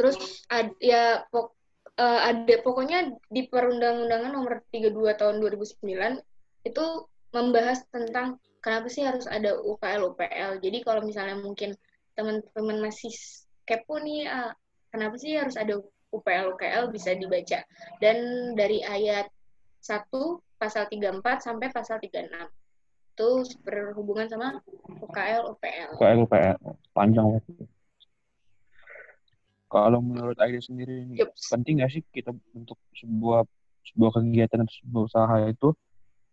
Terus 0.00 0.16
ad, 0.48 0.72
ya 0.80 1.28
pok, 1.28 1.52
eh, 2.00 2.20
ada 2.32 2.54
pokoknya 2.64 3.12
di 3.28 3.44
Perundang-undangan 3.44 4.32
nomor 4.32 4.64
32 4.72 5.12
tahun 5.12 5.44
2009 5.44 6.16
itu 6.64 6.84
membahas 7.36 7.84
tentang 7.92 8.40
kenapa 8.64 8.88
sih 8.88 9.04
harus 9.04 9.28
ada 9.28 9.60
UKL 9.60 10.08
UPL. 10.14 10.56
Jadi 10.64 10.78
kalau 10.80 11.04
misalnya 11.04 11.36
mungkin 11.36 11.76
teman-teman 12.16 12.80
masih 12.80 13.12
kepo 13.68 14.00
nih 14.00 14.24
ah, 14.24 14.52
kenapa 14.88 15.20
sih 15.20 15.36
harus 15.36 15.60
ada 15.60 15.78
UPL 16.10 16.54
UKL 16.58 16.90
bisa 16.90 17.14
dibaca. 17.14 17.60
Dan 18.02 18.18
dari 18.58 18.82
ayat 18.82 19.30
1 19.82 20.10
pasal 20.60 20.86
34 20.90 21.40
sampai 21.40 21.68
pasal 21.72 21.96
36. 22.02 22.28
Itu 23.16 23.44
berhubungan 23.64 24.28
sama 24.28 24.60
UKL 24.86 25.56
UPL. 25.56 25.88
UKL 25.96 26.18
UPL 26.26 26.56
panjang 26.92 27.26
banget. 27.26 27.44
Kalau 29.70 30.02
menurut 30.02 30.34
Aida 30.42 30.58
sendiri 30.58 31.06
ini 31.06 31.22
Yups. 31.22 31.46
penting 31.46 31.78
nggak 31.78 31.94
sih 31.94 32.02
kita 32.10 32.34
untuk 32.58 32.74
sebuah 32.90 33.46
sebuah 33.94 34.10
kegiatan 34.18 34.66
atau 34.66 34.76
sebuah 34.82 35.02
usaha 35.06 35.36
itu 35.46 35.68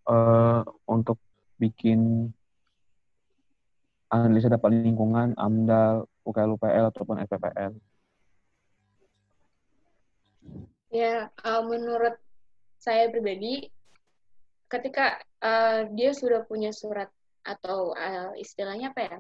eh, 0.10 0.62
untuk 0.90 1.22
bikin 1.62 2.34
analisa 4.08 4.48
dampak 4.48 4.72
lingkungan, 4.72 5.36
AMDAL, 5.36 6.08
UKL 6.24 6.56
UPL 6.56 6.86
ataupun 6.90 7.22
FPPL. 7.28 7.76
Ya, 10.88 11.28
uh, 11.44 11.62
menurut 11.68 12.16
saya 12.80 13.12
pribadi, 13.12 13.68
ketika 14.72 15.20
uh, 15.44 15.88
dia 15.92 16.16
sudah 16.16 16.48
punya 16.48 16.72
surat 16.72 17.12
atau 17.44 17.92
uh, 17.96 18.32
istilahnya 18.40 18.92
apa 18.96 19.02
ya, 19.04 19.18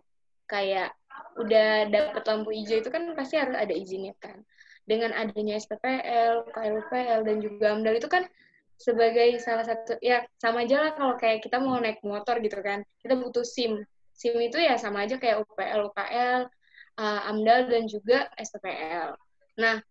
kayak 0.47 0.89
udah 1.37 1.91
dapat 1.91 2.23
lampu 2.27 2.49
hijau 2.55 2.79
itu 2.79 2.89
kan 2.89 3.11
pasti 3.13 3.35
harus 3.35 3.55
ada 3.55 3.73
izinnya 3.75 4.15
kan. 4.19 4.41
Dengan 4.87 5.11
adanya 5.11 5.59
SPPL, 5.59 6.47
KLPL, 6.55 7.19
dan 7.27 7.37
juga 7.43 7.75
AMDAL 7.75 7.99
itu 7.99 8.07
kan 8.07 8.23
sebagai 8.79 9.35
salah 9.43 9.67
satu, 9.67 9.99
ya 9.99 10.23
sama 10.39 10.63
aja 10.63 10.79
lah 10.79 10.91
kalau 10.95 11.19
kayak 11.19 11.43
kita 11.43 11.59
mau 11.59 11.75
naik 11.81 11.99
motor 12.07 12.39
gitu 12.39 12.55
kan, 12.63 12.87
kita 13.03 13.19
butuh 13.19 13.43
SIM. 13.43 13.83
SIM 14.15 14.39
itu 14.39 14.55
ya 14.55 14.79
sama 14.79 15.03
aja 15.03 15.19
kayak 15.19 15.43
UPL, 15.43 15.91
UKL, 15.91 16.47
uh, 16.95 17.21
AMDAL, 17.27 17.67
dan 17.67 17.83
juga 17.91 18.31
SPPL. 18.39 19.19
Nah, 19.59 19.83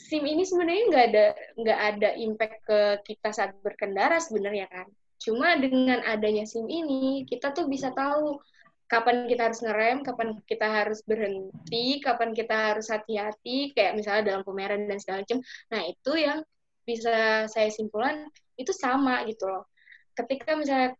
SIM 0.00 0.24
ini 0.24 0.48
sebenarnya 0.48 0.84
nggak 0.88 1.06
ada 1.12 1.26
nggak 1.60 1.80
ada 1.92 2.08
impact 2.16 2.56
ke 2.64 2.80
kita 3.12 3.28
saat 3.36 3.52
berkendara 3.60 4.16
sebenarnya 4.16 4.66
kan. 4.72 4.88
Cuma 5.20 5.52
dengan 5.60 6.00
adanya 6.08 6.48
SIM 6.48 6.64
ini 6.64 7.28
kita 7.28 7.52
tuh 7.52 7.68
bisa 7.68 7.92
tahu 7.92 8.40
kapan 8.88 9.28
kita 9.30 9.52
harus 9.52 9.60
ngerem, 9.62 10.02
kapan 10.02 10.28
kita 10.48 10.66
harus 10.66 11.04
berhenti, 11.06 12.00
kapan 12.02 12.34
kita 12.34 12.74
harus 12.74 12.90
hati-hati, 12.90 13.70
kayak 13.76 13.94
misalnya 13.94 14.34
dalam 14.34 14.42
pemeran 14.42 14.88
dan 14.88 14.98
segala 14.98 15.22
macam. 15.22 15.38
Nah 15.70 15.82
itu 15.86 16.12
yang 16.16 16.40
bisa 16.82 17.46
saya 17.46 17.68
simpulkan 17.70 18.26
itu 18.58 18.72
sama 18.74 19.22
gitu 19.28 19.46
loh. 19.46 19.68
Ketika 20.16 20.58
misalnya 20.58 20.96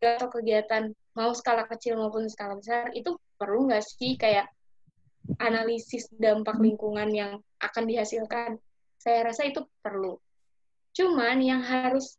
atau 0.00 0.32
kegiatan 0.32 0.94
mau 1.12 1.34
skala 1.36 1.68
kecil 1.68 2.00
maupun 2.00 2.24
skala 2.30 2.56
besar 2.56 2.88
itu 2.96 3.18
perlu 3.36 3.68
nggak 3.68 3.84
sih 3.84 4.16
kayak 4.16 4.48
analisis 5.38 6.10
dampak 6.16 6.58
lingkungan 6.58 7.10
yang 7.12 7.32
akan 7.60 7.84
dihasilkan. 7.86 8.58
Saya 8.96 9.30
rasa 9.30 9.46
itu 9.46 9.62
perlu. 9.84 10.18
Cuman 10.96 11.38
yang 11.38 11.62
harus 11.62 12.18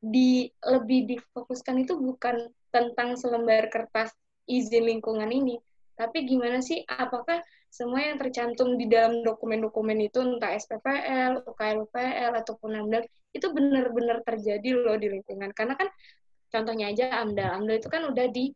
di 0.00 0.48
lebih 0.62 1.10
difokuskan 1.10 1.82
itu 1.82 1.98
bukan 1.98 2.48
tentang 2.70 3.18
selembar 3.18 3.68
kertas 3.72 4.12
izin 4.46 4.86
lingkungan 4.86 5.28
ini, 5.32 5.58
tapi 5.98 6.28
gimana 6.28 6.62
sih 6.62 6.84
apakah 6.86 7.42
semua 7.72 8.04
yang 8.04 8.16
tercantum 8.16 8.78
di 8.78 8.86
dalam 8.86 9.20
dokumen-dokumen 9.26 10.06
itu 10.06 10.22
entah 10.22 10.54
SPPL, 10.54 11.44
UKL-UPL 11.44 12.32
ataupun 12.40 12.70
AMDAL 12.72 13.04
itu 13.34 13.46
benar-benar 13.52 14.24
terjadi 14.24 14.76
loh 14.76 14.96
di 14.96 15.12
lingkungan. 15.12 15.52
Karena 15.52 15.76
kan 15.76 15.88
contohnya 16.48 16.88
aja 16.94 17.20
AMDAL, 17.20 17.50
AMDAL 17.60 17.76
itu 17.80 17.88
kan 17.90 18.02
udah 18.08 18.26
di 18.32 18.54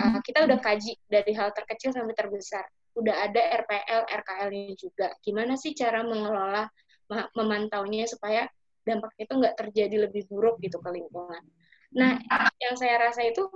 uh, 0.00 0.20
kita 0.24 0.46
udah 0.46 0.58
kaji 0.60 0.96
dari 1.08 1.32
hal 1.36 1.52
terkecil 1.52 1.92
sampai 1.92 2.14
terbesar 2.16 2.64
udah 2.96 3.14
ada 3.28 3.42
RPL, 3.64 4.02
RKL-nya 4.08 4.74
juga. 4.74 5.12
Gimana 5.20 5.54
sih 5.60 5.76
cara 5.76 6.00
mengelola, 6.00 6.66
memantaunya 7.36 8.08
supaya 8.08 8.48
dampaknya 8.82 9.22
itu 9.28 9.34
nggak 9.36 9.56
terjadi 9.58 9.96
lebih 10.08 10.22
buruk 10.26 10.58
gitu 10.64 10.80
ke 10.80 10.90
lingkungan. 10.90 11.42
Nah, 11.94 12.18
yang 12.58 12.74
saya 12.74 12.98
rasa 12.98 13.22
itu 13.28 13.46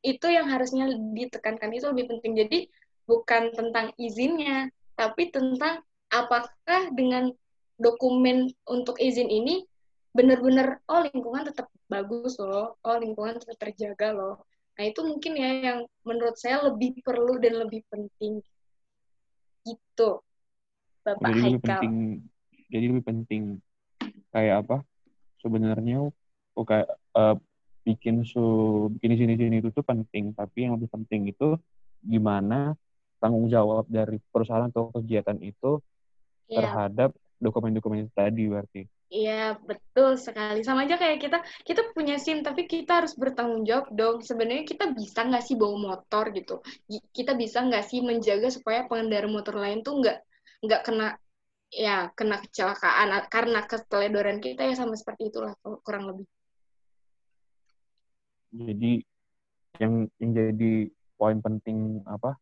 itu 0.00 0.26
yang 0.32 0.48
harusnya 0.48 0.88
ditekankan 1.12 1.74
itu 1.76 1.90
lebih 1.92 2.16
penting. 2.16 2.32
Jadi 2.38 2.58
bukan 3.04 3.52
tentang 3.52 3.92
izinnya, 4.00 4.72
tapi 4.96 5.28
tentang 5.28 5.84
apakah 6.08 6.88
dengan 6.94 7.34
dokumen 7.76 8.52
untuk 8.68 8.96
izin 9.00 9.28
ini 9.28 9.64
benar-benar 10.10 10.82
oh 10.90 11.06
lingkungan 11.06 11.48
tetap 11.48 11.70
bagus 11.86 12.36
loh, 12.38 12.76
oh 12.82 12.96
lingkungan 12.98 13.36
tetap 13.40 13.56
terjaga 13.58 14.14
loh. 14.14 14.34
Nah, 14.80 14.88
itu 14.88 15.04
mungkin 15.04 15.36
ya 15.36 15.50
yang 15.60 15.78
menurut 16.08 16.40
saya 16.40 16.64
lebih 16.64 17.04
perlu 17.04 17.36
dan 17.36 17.60
lebih 17.60 17.84
penting. 17.92 18.40
Gitu. 19.68 20.08
Bapak 21.04 21.20
jadi 21.20 21.36
Haikal. 21.36 21.52
lebih 21.52 21.60
penting 21.60 21.94
jadi 22.72 22.84
lebih 22.88 23.04
penting 23.04 23.42
kayak 24.32 24.64
apa? 24.64 24.80
Sebenarnya 25.44 26.08
oh, 26.56 26.64
kayak 26.64 26.88
uh, 27.12 27.36
bikin 27.84 28.24
su 28.24 28.40
bikin 28.96 29.20
sini 29.20 29.34
sini 29.36 29.60
itu 29.60 29.68
tuh 29.68 29.84
penting, 29.84 30.32
tapi 30.32 30.64
yang 30.64 30.80
lebih 30.80 30.88
penting 30.88 31.28
itu 31.28 31.60
gimana 32.00 32.72
tanggung 33.20 33.52
jawab 33.52 33.84
dari 33.84 34.16
perusahaan 34.32 34.72
atau 34.72 34.88
kegiatan 34.96 35.36
itu 35.44 35.76
yeah. 36.48 36.64
terhadap 36.64 37.12
dokumen-dokumen 37.36 38.08
tadi 38.16 38.48
berarti. 38.48 38.88
Iya, 39.10 39.58
betul 39.58 40.14
sekali. 40.14 40.62
Sama 40.62 40.86
aja 40.86 40.94
kayak 40.94 41.18
kita, 41.18 41.38
kita 41.66 41.82
punya 41.90 42.14
SIM, 42.14 42.46
tapi 42.46 42.70
kita 42.70 43.02
harus 43.02 43.18
bertanggung 43.18 43.66
jawab 43.66 43.90
dong. 43.90 44.22
Sebenarnya 44.22 44.62
kita 44.62 44.94
bisa 44.94 45.26
nggak 45.26 45.42
sih 45.42 45.58
bawa 45.58 45.76
motor 45.82 46.30
gitu? 46.30 46.62
Kita 47.10 47.34
bisa 47.34 47.58
nggak 47.66 47.84
sih 47.90 48.06
menjaga 48.06 48.54
supaya 48.54 48.86
pengendara 48.86 49.26
motor 49.26 49.58
lain 49.58 49.82
tuh 49.82 49.98
nggak 49.98 50.16
nggak 50.62 50.80
kena 50.86 51.18
ya 51.70 52.10
kena 52.14 52.38
kecelakaan 52.42 53.26
karena 53.30 53.66
keteledoran 53.66 54.38
kita 54.38 54.66
ya 54.66 54.74
sama 54.78 54.94
seperti 54.94 55.34
itulah 55.34 55.58
kurang 55.82 56.06
lebih. 56.06 56.26
Jadi 58.54 59.02
yang 59.82 60.06
yang 60.22 60.30
jadi 60.38 60.72
poin 61.18 61.38
penting 61.42 62.02
apa 62.06 62.38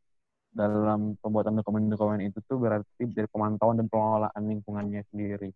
dalam 0.52 1.16
pembuatan 1.20 1.60
dokumen-dokumen 1.60 2.28
itu 2.28 2.40
tuh 2.44 2.60
berarti 2.60 3.08
dari 3.08 3.28
pemantauan 3.28 3.80
dan 3.80 3.88
pengelolaan 3.88 4.42
lingkungannya 4.44 5.04
sendiri. 5.12 5.48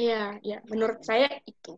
Iya, 0.00 0.40
ya, 0.40 0.58
menurut 0.64 1.04
saya 1.04 1.28
itu. 1.44 1.76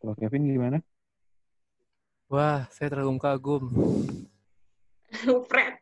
Kalau 0.00 0.14
Kevin 0.16 0.48
gimana? 0.48 0.80
Wah, 2.32 2.64
saya 2.72 2.88
terlalu 2.88 3.20
kagum. 3.20 3.68
Fred. 5.48 5.76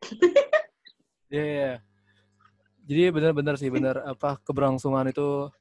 Iya, 1.30 1.46
yeah, 1.46 1.74
Jadi 2.82 3.02
benar-benar 3.14 3.54
sih, 3.54 3.70
benar 3.70 4.02
apa 4.02 4.42
keberlangsungan 4.42 5.06
itu 5.06 5.54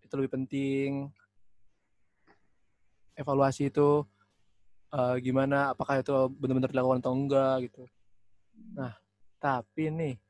itu 0.00 0.14
lebih 0.16 0.32
penting. 0.32 1.12
Evaluasi 3.20 3.68
itu 3.68 4.00
uh, 4.96 5.14
gimana, 5.20 5.76
apakah 5.76 6.00
itu 6.00 6.10
benar-benar 6.40 6.72
dilakukan 6.72 7.04
atau 7.04 7.12
enggak 7.12 7.68
gitu. 7.68 7.84
Nah, 8.74 8.96
tapi 9.38 9.92
nih 9.92 10.23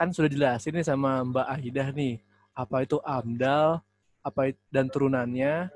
kan 0.00 0.08
sudah 0.16 0.32
jelasin 0.32 0.72
nih 0.80 0.86
sama 0.88 1.20
Mbak 1.28 1.46
Ahidah 1.60 1.92
nih 1.92 2.24
apa 2.56 2.88
itu 2.88 2.96
AMDAL, 3.04 3.84
apa 4.24 4.40
itu, 4.48 4.60
dan 4.72 4.88
turunannya 4.88 5.68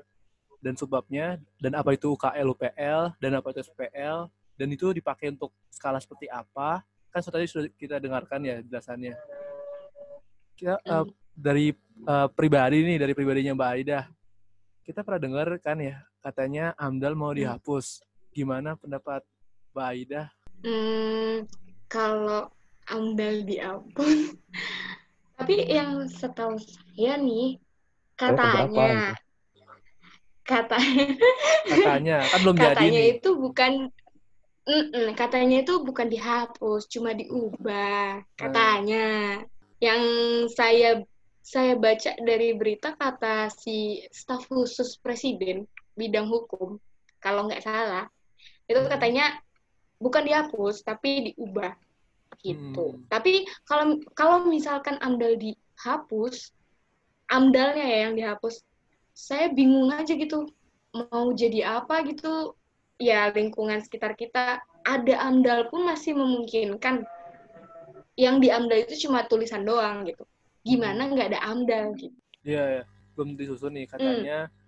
dan 0.65 0.73
sebabnya 0.73 1.37
dan 1.61 1.77
apa 1.77 1.93
itu 1.93 2.09
UKL 2.17 2.49
UPL 2.57 3.13
dan 3.21 3.31
apa 3.37 3.53
itu 3.53 3.61
SPL 3.61 4.25
dan 4.57 4.67
itu 4.73 4.89
dipakai 4.97 5.29
untuk 5.29 5.53
skala 5.69 6.01
seperti 6.01 6.25
apa? 6.25 6.81
Kan 7.13 7.21
tadi 7.21 7.45
sudah 7.45 7.69
kita 7.77 8.01
dengarkan 8.01 8.41
ya 8.41 8.65
jelasannya. 8.65 9.13
Kita 10.57 10.81
uh, 10.89 11.05
dari 11.37 11.69
uh, 12.09 12.25
pribadi 12.33 12.81
nih 12.81 12.97
dari 12.97 13.13
pribadinya 13.13 13.53
Mbak 13.53 13.69
Aida 13.77 14.09
kita 14.81 15.05
pernah 15.05 15.21
dengar 15.21 15.47
kan 15.61 15.77
ya 15.77 16.01
katanya 16.25 16.73
AMDAL 16.81 17.13
mau 17.13 17.29
hmm. 17.29 17.45
dihapus. 17.45 18.01
Gimana 18.33 18.73
pendapat 18.73 19.21
Mbak 19.69 19.85
Aida? 19.85 20.33
Hmm, 20.65 21.45
kalau 21.85 22.49
amdal 22.89 23.45
diampun. 23.45 24.35
Tapi 25.37 25.67
yang 25.67 26.07
setahu 26.07 26.55
saya 26.61 27.19
nih 27.19 27.59
katanya 28.15 29.13
katanya 30.45 31.03
katanya 31.73 32.17
kan 32.23 32.39
belum 32.45 32.55
katanya 32.55 32.79
jadi 32.79 33.01
nih. 33.01 33.13
itu 33.19 33.29
bukan 33.35 33.71
katanya 35.13 35.57
itu 35.61 35.73
bukan 35.85 36.07
dihapus 36.09 36.89
cuma 36.89 37.13
diubah 37.13 38.23
katanya 38.33 39.41
hmm. 39.41 39.45
yang 39.83 40.01
saya 40.49 41.05
saya 41.45 41.77
baca 41.77 42.17
dari 42.25 42.57
berita 42.57 42.97
kata 42.97 43.53
si 43.53 44.01
staf 44.09 44.49
khusus 44.49 44.97
presiden 44.97 45.69
bidang 45.93 46.25
hukum 46.25 46.81
kalau 47.21 47.45
nggak 47.45 47.61
salah 47.61 48.09
itu 48.65 48.81
hmm. 48.81 48.89
katanya 48.89 49.37
bukan 50.01 50.25
dihapus 50.25 50.81
tapi 50.81 51.33
diubah 51.33 51.77
gitu. 52.45 52.85
Hmm. 52.93 53.01
Tapi 53.09 53.49
kalau 53.65 53.97
kalau 54.13 54.45
misalkan 54.45 55.01
AMDAL 55.01 55.41
dihapus, 55.41 56.53
AMDALnya 57.33 57.85
ya 57.85 57.97
yang 58.09 58.13
dihapus, 58.13 58.61
saya 59.17 59.49
bingung 59.49 59.89
aja 59.89 60.13
gitu 60.13 60.45
mau 60.93 61.33
jadi 61.33 61.81
apa 61.81 62.05
gitu. 62.05 62.53
Ya 62.95 63.27
lingkungan 63.33 63.83
sekitar 63.83 64.15
kita 64.15 64.63
ada 64.87 65.15
AMDAL 65.27 65.67
pun 65.73 65.83
masih 65.83 66.15
memungkinkan. 66.15 67.03
Yang 68.15 68.35
di 68.39 68.47
AMDAL 68.47 68.87
itu 68.87 69.09
cuma 69.09 69.27
tulisan 69.27 69.67
doang 69.67 70.07
gitu. 70.07 70.23
Gimana 70.63 71.11
nggak 71.11 71.35
ada 71.35 71.39
AMDAL 71.51 71.97
gitu? 71.99 72.15
Iya, 72.45 72.63
ya. 72.79 72.83
belum 73.17 73.35
disusun 73.35 73.73
nih 73.75 73.87
katanya. 73.89 74.39
Hmm. 74.47 74.63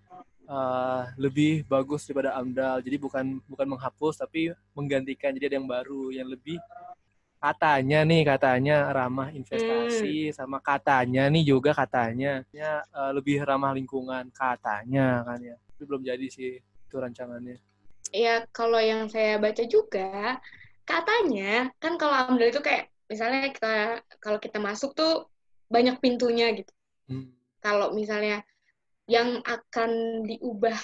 Uh, 0.47 1.03
lebih 1.19 1.67
bagus 1.67 2.07
daripada 2.07 2.35
AMDAL. 2.35 2.83
Jadi 2.83 2.97
bukan 2.99 3.39
bukan 3.47 3.67
menghapus 3.67 4.19
tapi 4.19 4.51
menggantikan 4.75 5.31
jadi 5.31 5.51
ada 5.51 5.55
yang 5.63 5.69
baru 5.69 6.11
yang 6.11 6.27
lebih 6.27 6.59
katanya 7.37 8.01
nih 8.01 8.21
katanya 8.25 8.89
ramah 8.89 9.29
investasi 9.29 10.29
hmm. 10.29 10.35
sama 10.35 10.57
katanya 10.57 11.29
nih 11.29 11.43
juga 11.45 11.71
katanya 11.71 12.41
ya, 12.49 12.81
uh, 12.93 13.13
lebih 13.13 13.45
ramah 13.45 13.71
lingkungan 13.77 14.33
katanya 14.33 15.21
kan 15.21 15.39
ya 15.41 15.55
itu 15.77 15.83
belum 15.85 16.01
jadi 16.01 16.27
sih 16.27 16.57
itu 16.57 16.95
rancangannya 16.97 17.61
ya 18.09 18.45
kalau 18.49 18.81
yang 18.81 19.05
saya 19.05 19.37
baca 19.37 19.63
juga 19.69 20.41
katanya 20.87 21.69
kan 21.77 21.99
kalau 21.99 22.15
AMDAL 22.15 22.49
itu 22.49 22.61
kayak 22.63 22.89
misalnya 23.11 23.51
kita 23.51 23.73
kalau 24.19 24.39
kita 24.39 24.59
masuk 24.59 24.95
tuh 24.95 25.27
banyak 25.67 25.99
pintunya 25.99 26.51
gitu. 26.55 26.71
Hmm. 27.11 27.35
Kalau 27.59 27.91
misalnya 27.95 28.43
yang 29.07 29.39
akan 29.43 30.23
diubah 30.27 30.75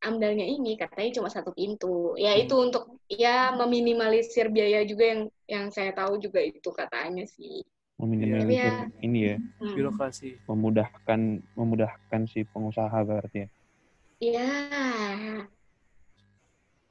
amdalnya 0.00 0.44
ini 0.44 0.76
katanya 0.76 1.20
cuma 1.20 1.28
satu 1.28 1.52
pintu. 1.52 2.16
Ya 2.16 2.32
itu 2.34 2.56
Hmm. 2.56 2.66
untuk 2.68 2.84
ya 3.06 3.52
meminimalisir 3.52 4.48
biaya 4.48 4.80
juga 4.84 5.04
yang 5.12 5.20
yang 5.46 5.64
saya 5.68 5.92
tahu 5.92 6.16
juga 6.16 6.40
itu 6.40 6.68
katanya 6.72 7.24
sih. 7.24 7.60
Meminimalisir 8.00 8.48
Iya. 8.48 9.04
ini 9.04 9.18
ya, 9.28 9.36
Hmm. 9.60 9.76
Birokrasi. 9.76 10.40
memudahkan 10.48 11.20
memudahkan 11.52 12.20
si 12.26 12.48
pengusaha 12.48 12.96
berarti 13.04 13.44
ya. 13.44 13.48
Iya. 14.20 14.48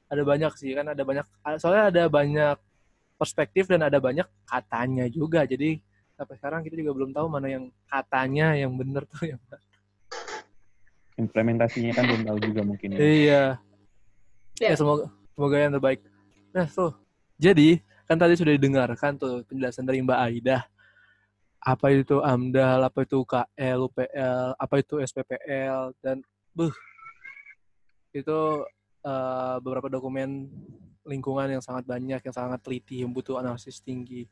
Ada 0.10 0.24
banyak 0.26 0.54
sih 0.58 0.74
kan 0.74 0.90
ada 0.90 1.02
banyak 1.06 1.26
soalnya 1.58 1.86
ada 1.94 2.04
banyak 2.10 2.58
perspektif 3.18 3.70
dan 3.70 3.86
ada 3.86 3.98
banyak 4.02 4.26
katanya 4.46 5.06
juga. 5.10 5.46
Jadi 5.46 5.78
sampai 6.14 6.36
sekarang 6.38 6.62
kita 6.66 6.78
juga 6.78 6.94
belum 6.98 7.12
tahu 7.14 7.26
mana 7.30 7.48
yang 7.50 7.66
katanya 7.86 8.54
yang 8.54 8.74
benar 8.74 9.06
tuh 9.06 9.26
yang 9.34 9.42
mana. 9.50 9.62
Implementasinya 11.20 11.92
kan 11.92 12.04
belum 12.08 12.24
tahu 12.24 12.38
juga 12.48 12.62
mungkin 12.64 12.96
ya. 12.96 12.98
Iya. 12.98 13.44
Ya. 14.60 14.70
Ya 14.72 14.74
semoga 14.80 15.12
semoga 15.36 15.56
yang 15.60 15.72
terbaik. 15.76 16.00
Nah 16.56 16.68
tuh, 16.68 16.96
jadi 17.36 17.84
kan 18.08 18.18
tadi 18.18 18.34
sudah 18.40 18.56
didengarkan 18.56 19.20
tuh 19.20 19.44
penjelasan 19.48 19.84
dari 19.84 20.00
Mbak 20.04 20.20
Aida. 20.20 20.64
Apa 21.60 21.92
itu 21.92 22.24
AMDAL, 22.24 22.88
apa 22.88 23.04
itu 23.04 23.20
UKL, 23.20 23.78
UPL, 23.92 24.56
apa 24.56 24.76
itu 24.80 24.96
SPPL, 25.04 25.92
dan 26.00 26.24
buh, 26.56 26.72
itu 28.16 28.40
eh, 29.04 29.56
beberapa 29.60 29.92
dokumen 29.92 30.48
lingkungan 31.04 31.52
yang 31.52 31.64
sangat 31.64 31.84
banyak, 31.84 32.24
yang 32.24 32.36
sangat 32.36 32.64
teliti, 32.64 33.04
yang 33.04 33.12
butuh 33.12 33.44
analisis 33.44 33.84
tinggi. 33.84 34.24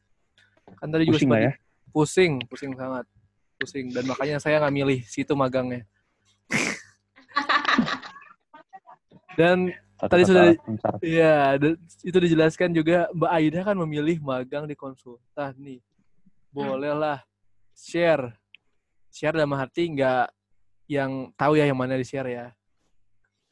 Kan 0.80 0.88
tadi 0.92 1.04
juga 1.08 1.20
Pusing 1.20 1.32
lah 1.32 1.40
sempat 1.40 1.48
ya. 1.48 1.54
pusing, 1.92 2.34
pusing 2.48 2.74
sangat, 2.80 3.06
pusing. 3.60 3.86
Dan 3.92 4.04
makanya 4.08 4.38
saya 4.40 4.60
nggak 4.64 4.76
milih 4.76 5.00
situ 5.04 5.36
magangnya. 5.36 5.84
Dan 9.38 9.70
Satu 9.98 10.14
Tadi 10.14 10.24
sudah-. 10.30 10.54
Iya, 11.02 11.58
itu 12.06 12.18
dijelaskan 12.22 12.70
juga 12.70 13.10
Mbak 13.18 13.32
Aida 13.34 13.60
kan 13.66 13.74
memilih 13.82 14.22
magang 14.22 14.70
di 14.70 14.78
konsultan 14.78 15.58
nih. 15.58 15.82
Bolehlah 16.54 17.26
share. 17.74 18.38
Share 19.10 19.34
dalam 19.34 19.58
arti 19.58 19.90
nggak 19.90 20.30
yang 20.86 21.34
tahu 21.34 21.58
ya 21.58 21.66
yang 21.66 21.82
mana 21.82 21.98
di 21.98 22.06
share 22.06 22.30
ya. 22.30 22.48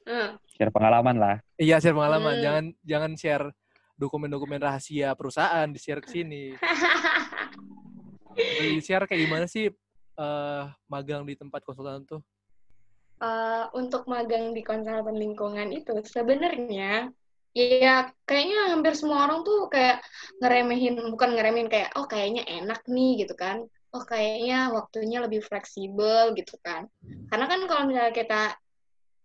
Hmm. 0.05 0.37
Share 0.53 0.69
pengalaman 0.69 1.17
lah. 1.17 1.35
Iya, 1.57 1.81
share 1.81 1.97
pengalaman. 1.97 2.37
Hmm. 2.37 2.43
Jangan 2.45 2.65
jangan 2.85 3.11
share 3.17 3.45
dokumen-dokumen 3.97 4.61
rahasia 4.61 5.17
perusahaan 5.17 5.65
di 5.65 5.81
share 5.81 6.01
ke 6.05 6.09
sini. 6.13 6.53
Di 8.35 8.83
share 8.83 9.07
kayak 9.07 9.21
gimana 9.31 9.45
sih 9.47 9.71
eh, 10.19 10.63
magang 10.91 11.23
di 11.23 11.39
tempat 11.39 11.63
konsultan 11.63 12.03
tuh? 12.03 12.19
Eh, 13.15 13.65
untuk 13.79 14.11
magang 14.11 14.51
di 14.51 14.59
konsultan 14.59 15.15
lingkungan 15.15 15.71
itu 15.71 16.03
sebenarnya 16.03 17.07
ya 17.55 18.11
kayaknya 18.27 18.75
hampir 18.75 18.91
semua 18.99 19.23
orang 19.23 19.47
tuh 19.47 19.71
kayak 19.71 20.03
ngeremehin 20.43 20.99
bukan 21.15 21.39
ngeremehin 21.39 21.71
kayak 21.71 21.95
oh 21.95 22.03
kayaknya 22.11 22.43
enak 22.43 22.83
nih 22.91 23.23
gitu 23.23 23.31
kan. 23.39 23.63
Oh 23.95 24.03
kayaknya 24.03 24.67
waktunya 24.75 25.23
lebih 25.23 25.39
fleksibel 25.47 26.35
gitu 26.35 26.59
kan. 26.59 26.91
Karena 27.31 27.45
kan 27.47 27.59
kalau 27.71 27.83
misalnya 27.87 28.11
kita 28.11 28.43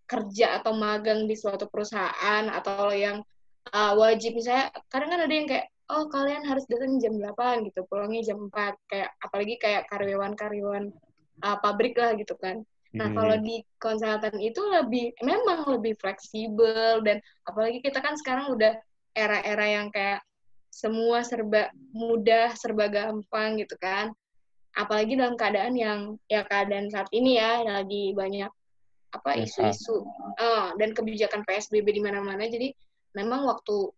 kerja 0.07 0.63
atau 0.63 0.71
magang 0.79 1.27
di 1.27 1.35
suatu 1.35 1.67
perusahaan 1.67 2.47
atau 2.47 2.95
yang 2.95 3.27
uh, 3.75 3.93
wajib 3.99 4.39
misalnya 4.39 4.71
kadang 4.87 5.11
kan 5.11 5.21
ada 5.27 5.35
yang 5.35 5.49
kayak 5.51 5.67
oh 5.91 6.07
kalian 6.07 6.47
harus 6.47 6.63
datang 6.71 7.03
jam 7.03 7.19
8 7.19 7.67
gitu 7.67 7.83
pulangnya 7.91 8.23
jam 8.31 8.39
4 8.47 8.75
kayak 8.91 9.11
apalagi 9.19 9.55
kayak 9.59 9.83
karyawan-karyawan 9.91 10.95
uh, 11.43 11.59
pabrik 11.59 11.99
lah 11.99 12.15
gitu 12.15 12.35
kan 12.39 12.63
Nah, 12.91 13.07
Hmm. 13.07 13.17
kalau 13.17 13.37
di 13.39 13.63
konsultan 13.79 14.35
itu 14.43 14.59
lebih 14.67 15.15
memang 15.23 15.63
lebih 15.79 15.95
fleksibel 16.03 16.99
dan 17.07 17.23
apalagi 17.47 17.79
kita 17.79 18.03
kan 18.03 18.19
sekarang 18.19 18.51
udah 18.51 18.75
era-era 19.15 19.67
yang 19.67 19.95
kayak 19.95 20.27
semua 20.71 21.23
serba 21.23 21.71
mudah, 21.95 22.55
serba 22.59 22.91
gampang 22.91 23.63
gitu 23.63 23.79
kan. 23.79 24.11
Apalagi 24.75 25.19
dalam 25.19 25.39
keadaan 25.39 25.75
yang 25.79 26.01
ya 26.27 26.43
keadaan 26.47 26.91
saat 26.91 27.07
ini 27.15 27.39
ya 27.39 27.63
lagi 27.63 28.15
banyak 28.15 28.51
apa 29.11 29.31
PSA. 29.35 29.43
isu-isu 29.71 30.07
eh, 30.39 30.67
dan 30.79 30.91
kebijakan 30.95 31.43
PSBB 31.47 31.95
di 31.95 32.03
mana-mana. 32.03 32.47
Jadi 32.47 32.75
memang 33.15 33.47
waktu 33.47 33.91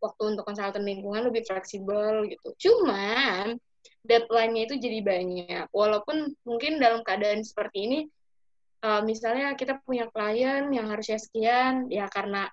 waktu 0.00 0.22
untuk 0.36 0.44
konsultan 0.44 0.84
lingkungan 0.84 1.28
lebih 1.28 1.44
fleksibel 1.44 2.28
gitu. 2.28 2.48
Cuman 2.68 3.56
deadline-nya 4.04 4.62
itu 4.68 4.74
jadi 4.80 5.00
banyak. 5.04 5.66
Walaupun 5.72 6.36
mungkin 6.44 6.80
dalam 6.80 7.00
keadaan 7.04 7.44
seperti 7.44 7.78
ini 7.88 7.98
uh, 8.82 9.02
misalnya 9.04 9.54
kita 9.54 9.80
punya 9.84 10.08
klien 10.10 10.68
yang 10.72 10.90
harusnya 10.90 11.20
sekian 11.20 11.88
ya 11.88 12.10
karena 12.10 12.50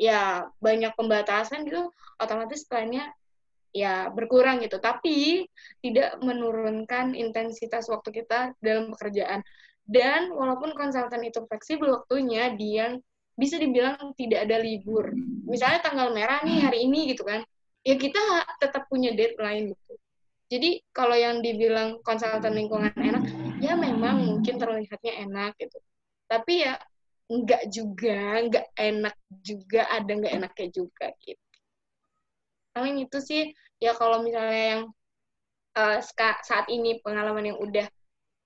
ya 0.00 0.48
banyak 0.58 0.96
pembatasan 0.96 1.68
gitu 1.68 1.92
otomatis 2.18 2.64
kliennya 2.66 3.12
ya 3.74 4.08
berkurang 4.12 4.60
gitu. 4.64 4.78
Tapi 4.78 5.46
tidak 5.84 6.18
menurunkan 6.20 7.14
intensitas 7.14 7.88
waktu 7.88 8.22
kita 8.22 8.56
dalam 8.58 8.92
pekerjaan. 8.96 9.44
Dan 9.82 10.30
walaupun 10.30 10.78
konsultan 10.78 11.26
itu 11.26 11.42
fleksibel 11.50 12.00
waktunya 12.00 12.54
dia 12.54 12.94
bisa 13.34 13.58
dibilang 13.58 14.14
tidak 14.14 14.46
ada 14.46 14.62
libur. 14.62 15.10
Misalnya 15.48 15.82
tanggal 15.82 16.14
merah 16.14 16.44
nih 16.46 16.62
hari 16.62 16.86
ini 16.86 17.10
gitu 17.10 17.26
kan 17.26 17.42
ya 17.82 17.98
kita 17.98 18.46
tetap 18.62 18.86
punya 18.86 19.10
deadline 19.12 19.74
gitu. 19.74 19.92
Jadi 20.52 20.70
kalau 20.92 21.16
yang 21.16 21.40
dibilang 21.40 21.98
konsultan 22.04 22.54
lingkungan 22.54 22.92
enak 22.94 23.24
mungkin 24.42 24.58
terlihatnya 24.58 25.12
enak 25.22 25.52
gitu. 25.54 25.78
Tapi 26.26 26.66
ya 26.66 26.74
enggak 27.30 27.62
juga 27.70 28.18
enggak 28.42 28.66
enak 28.74 29.16
juga 29.30 29.86
ada 29.86 30.10
enggak 30.10 30.34
enaknya 30.34 30.68
juga 30.74 31.06
gitu. 31.22 31.46
Paling 32.74 33.06
itu 33.06 33.18
sih 33.22 33.54
ya 33.78 33.94
kalau 33.94 34.26
misalnya 34.26 34.64
yang 34.74 34.82
uh, 35.78 35.98
saat 36.42 36.66
ini 36.66 36.98
pengalaman 37.06 37.54
yang 37.54 37.58
udah 37.62 37.86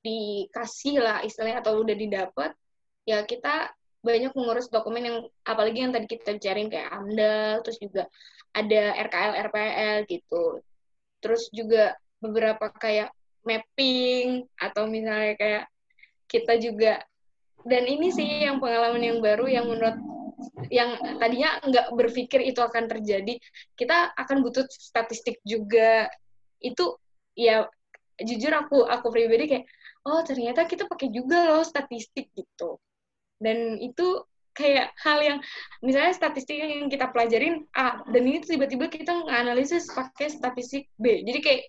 dikasih 0.04 1.00
lah 1.00 1.24
istilahnya 1.24 1.64
atau 1.64 1.80
udah 1.80 1.96
didapat 1.96 2.52
ya 3.08 3.24
kita 3.24 3.72
banyak 4.04 4.30
mengurus 4.38 4.70
dokumen 4.70 5.02
yang 5.02 5.18
apalagi 5.42 5.82
yang 5.82 5.90
tadi 5.90 6.06
kita 6.06 6.36
bicarain 6.36 6.70
kayak 6.70 6.92
AMDAL 6.92 7.64
terus 7.64 7.78
juga 7.80 8.04
ada 8.52 8.82
RKL 9.08 9.32
RPL 9.50 9.96
gitu. 10.06 10.62
Terus 11.24 11.48
juga 11.50 11.96
beberapa 12.22 12.70
kayak 12.70 13.10
mapping 13.42 14.46
atau 14.58 14.86
misalnya 14.86 15.34
kayak 15.34 15.64
kita 16.30 16.58
juga. 16.60 17.02
Dan 17.66 17.82
ini 17.86 18.14
sih 18.14 18.46
yang 18.46 18.62
pengalaman 18.62 19.02
yang 19.02 19.18
baru 19.18 19.50
yang 19.50 19.66
menurut 19.66 19.98
yang 20.70 20.94
tadinya 21.18 21.58
nggak 21.64 21.86
berpikir 21.96 22.44
itu 22.44 22.60
akan 22.60 22.86
terjadi 22.86 23.40
kita 23.74 24.14
akan 24.14 24.44
butuh 24.44 24.66
statistik 24.70 25.42
juga. 25.42 26.06
Itu 26.62 27.00
ya 27.34 27.66
jujur 28.20 28.52
aku 28.54 28.86
aku 28.86 29.12
pribadi 29.12 29.44
kayak 29.50 29.64
oh 30.06 30.22
ternyata 30.22 30.64
kita 30.64 30.86
pakai 30.86 31.10
juga 31.10 31.50
loh 31.50 31.66
statistik 31.66 32.30
gitu. 32.36 32.78
Dan 33.36 33.76
itu 33.82 34.24
kayak 34.56 34.96
hal 35.04 35.20
yang 35.20 35.38
misalnya 35.84 36.16
statistik 36.16 36.56
yang 36.56 36.88
kita 36.88 37.12
pelajarin 37.12 37.68
A 37.76 38.00
dan 38.08 38.22
ini 38.24 38.40
tiba-tiba 38.40 38.88
kita 38.88 39.12
nganalisis 39.12 39.92
pakai 39.92 40.32
statistik 40.32 40.88
B. 40.96 41.20
Jadi 41.20 41.38
kayak 41.44 41.62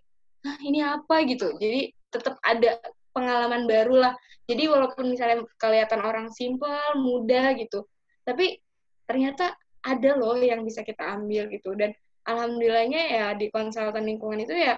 ini 0.64 0.80
apa? 0.80 1.28
gitu. 1.28 1.52
Jadi 1.60 1.92
tetap 2.08 2.40
ada 2.40 2.80
pengalaman 3.18 3.66
baru 3.66 3.96
lah. 3.98 4.14
Jadi 4.46 4.70
walaupun 4.70 5.10
misalnya 5.10 5.42
kelihatan 5.58 6.06
orang 6.06 6.30
simpel 6.30 6.70
mudah 7.02 7.58
gitu 7.58 7.90
tapi 8.28 8.60
ternyata 9.08 9.56
ada 9.88 10.12
loh 10.20 10.36
yang 10.36 10.68
bisa 10.68 10.84
kita 10.84 11.16
ambil 11.16 11.48
gitu. 11.48 11.72
Dan 11.80 11.96
alhamdulillahnya 12.28 13.02
ya 13.08 13.26
di 13.40 13.48
konsultan 13.48 14.04
lingkungan 14.04 14.44
itu 14.44 14.52
ya 14.52 14.76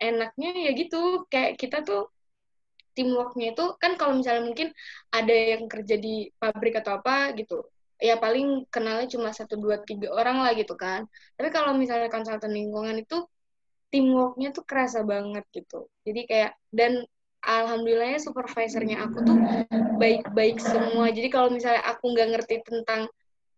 enaknya 0.00 0.50
ya 0.56 0.70
gitu. 0.72 1.28
Kayak 1.28 1.60
kita 1.60 1.84
tuh 1.84 2.08
teamworknya 2.96 3.52
itu 3.52 3.64
kan 3.76 4.00
kalau 4.00 4.16
misalnya 4.16 4.48
mungkin 4.48 4.72
ada 5.12 5.30
yang 5.36 5.68
kerja 5.68 6.00
di 6.00 6.32
pabrik 6.40 6.80
atau 6.80 6.98
apa 6.98 7.36
gitu 7.38 7.62
ya 8.00 8.18
paling 8.18 8.66
kenalnya 8.72 9.06
cuma 9.12 9.30
satu 9.30 9.60
dua 9.60 9.84
tiga 9.84 10.08
orang 10.16 10.40
lah 10.40 10.56
gitu 10.56 10.72
kan. 10.80 11.04
Tapi 11.36 11.48
kalau 11.52 11.76
misalnya 11.76 12.08
konsultan 12.08 12.56
lingkungan 12.56 12.96
itu 13.04 13.28
teamworknya 13.92 14.56
tuh 14.56 14.64
kerasa 14.64 15.04
banget 15.04 15.44
gitu. 15.52 15.92
Jadi 16.08 16.20
kayak 16.24 16.56
dan 16.72 17.04
alhamdulillahnya 17.44 18.20
supervisornya 18.20 19.00
aku 19.04 19.24
tuh 19.24 19.36
baik-baik 19.96 20.60
semua. 20.60 21.08
Jadi 21.12 21.28
kalau 21.32 21.48
misalnya 21.52 21.82
aku 21.88 22.12
nggak 22.12 22.28
ngerti 22.36 22.56
tentang 22.64 23.08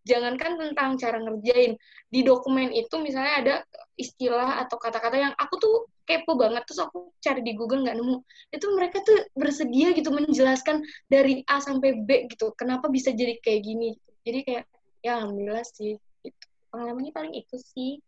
jangankan 0.03 0.59
tentang 0.59 0.99
cara 0.99 1.15
ngerjain 1.23 1.79
di 2.11 2.21
dokumen 2.27 2.75
itu 2.75 2.91
misalnya 2.99 3.33
ada 3.39 3.55
istilah 3.95 4.59
atau 4.67 4.75
kata-kata 4.75 5.15
yang 5.15 5.33
aku 5.39 5.55
tuh 5.59 5.75
kepo 6.03 6.35
banget. 6.35 6.67
Terus 6.67 6.83
aku 6.83 7.15
cari 7.23 7.41
di 7.43 7.55
Google 7.55 7.87
nggak 7.87 7.97
nemu. 7.99 8.17
Itu 8.51 8.65
mereka 8.75 8.99
tuh 9.03 9.15
bersedia 9.35 9.95
gitu 9.95 10.11
menjelaskan 10.11 10.83
dari 11.07 11.43
A 11.47 11.63
sampai 11.63 12.03
B 12.03 12.27
gitu 12.27 12.51
kenapa 12.59 12.91
bisa 12.91 13.15
jadi 13.15 13.39
kayak 13.39 13.61
gini. 13.63 13.95
Jadi 14.23 14.39
kayak 14.43 14.63
ya 15.03 15.23
alhamdulillah 15.23 15.63
sih. 15.67 15.99
Gitu. 16.23 16.45
pengalamannya 16.71 17.13
paling 17.13 17.33
itu 17.37 17.55
sih. 17.59 18.01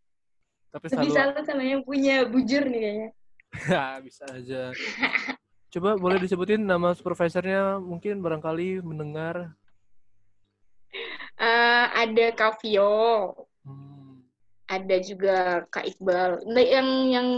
Tapi 0.74 0.90
selalu 0.90 1.12
salut 1.14 1.44
sama 1.46 1.62
yang 1.62 1.86
punya 1.86 2.26
bujur 2.26 2.66
nih 2.66 2.80
kayaknya. 2.82 3.08
Ya, 3.70 3.84
bisa 4.04 4.24
aja. 4.28 4.62
Coba 5.72 5.98
boleh 5.98 6.18
disebutin 6.22 6.62
nama 6.62 6.94
supervisornya 6.94 7.82
mungkin 7.82 8.22
barangkali 8.22 8.80
mendengar. 8.80 9.52
Eh, 11.36 11.86
ada 11.92 12.26
Kak 12.32 12.62
Vio 12.62 13.34
Hmm. 13.66 14.22
ada 14.70 14.96
juga 15.02 15.66
Kak 15.66 15.90
Iqbal. 15.90 16.46
Nah, 16.46 16.62
yang 16.62 16.88
yang 17.10 17.28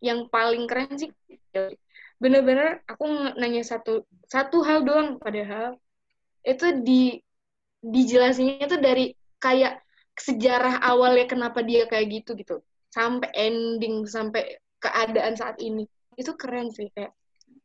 yang 0.00 0.20
paling 0.28 0.68
keren 0.68 0.92
sih 1.00 1.08
bener-bener 2.20 2.84
aku 2.84 3.32
nanya 3.40 3.64
satu 3.64 4.04
satu 4.28 4.60
hal 4.60 4.84
doang 4.84 5.16
padahal 5.16 5.80
itu 6.44 6.84
di 6.84 7.16
dijelasinnya 7.80 8.68
itu 8.68 8.76
dari 8.76 9.16
kayak 9.40 9.80
sejarah 10.20 10.84
awalnya 10.84 11.24
kenapa 11.24 11.64
dia 11.64 11.88
kayak 11.88 12.20
gitu 12.20 12.36
gitu 12.36 12.60
sampai 12.92 13.32
ending 13.32 14.04
sampai 14.04 14.60
keadaan 14.84 15.32
saat 15.32 15.56
ini 15.64 15.88
itu 16.20 16.32
keren 16.36 16.68
sih 16.68 16.92
kayak 16.92 17.16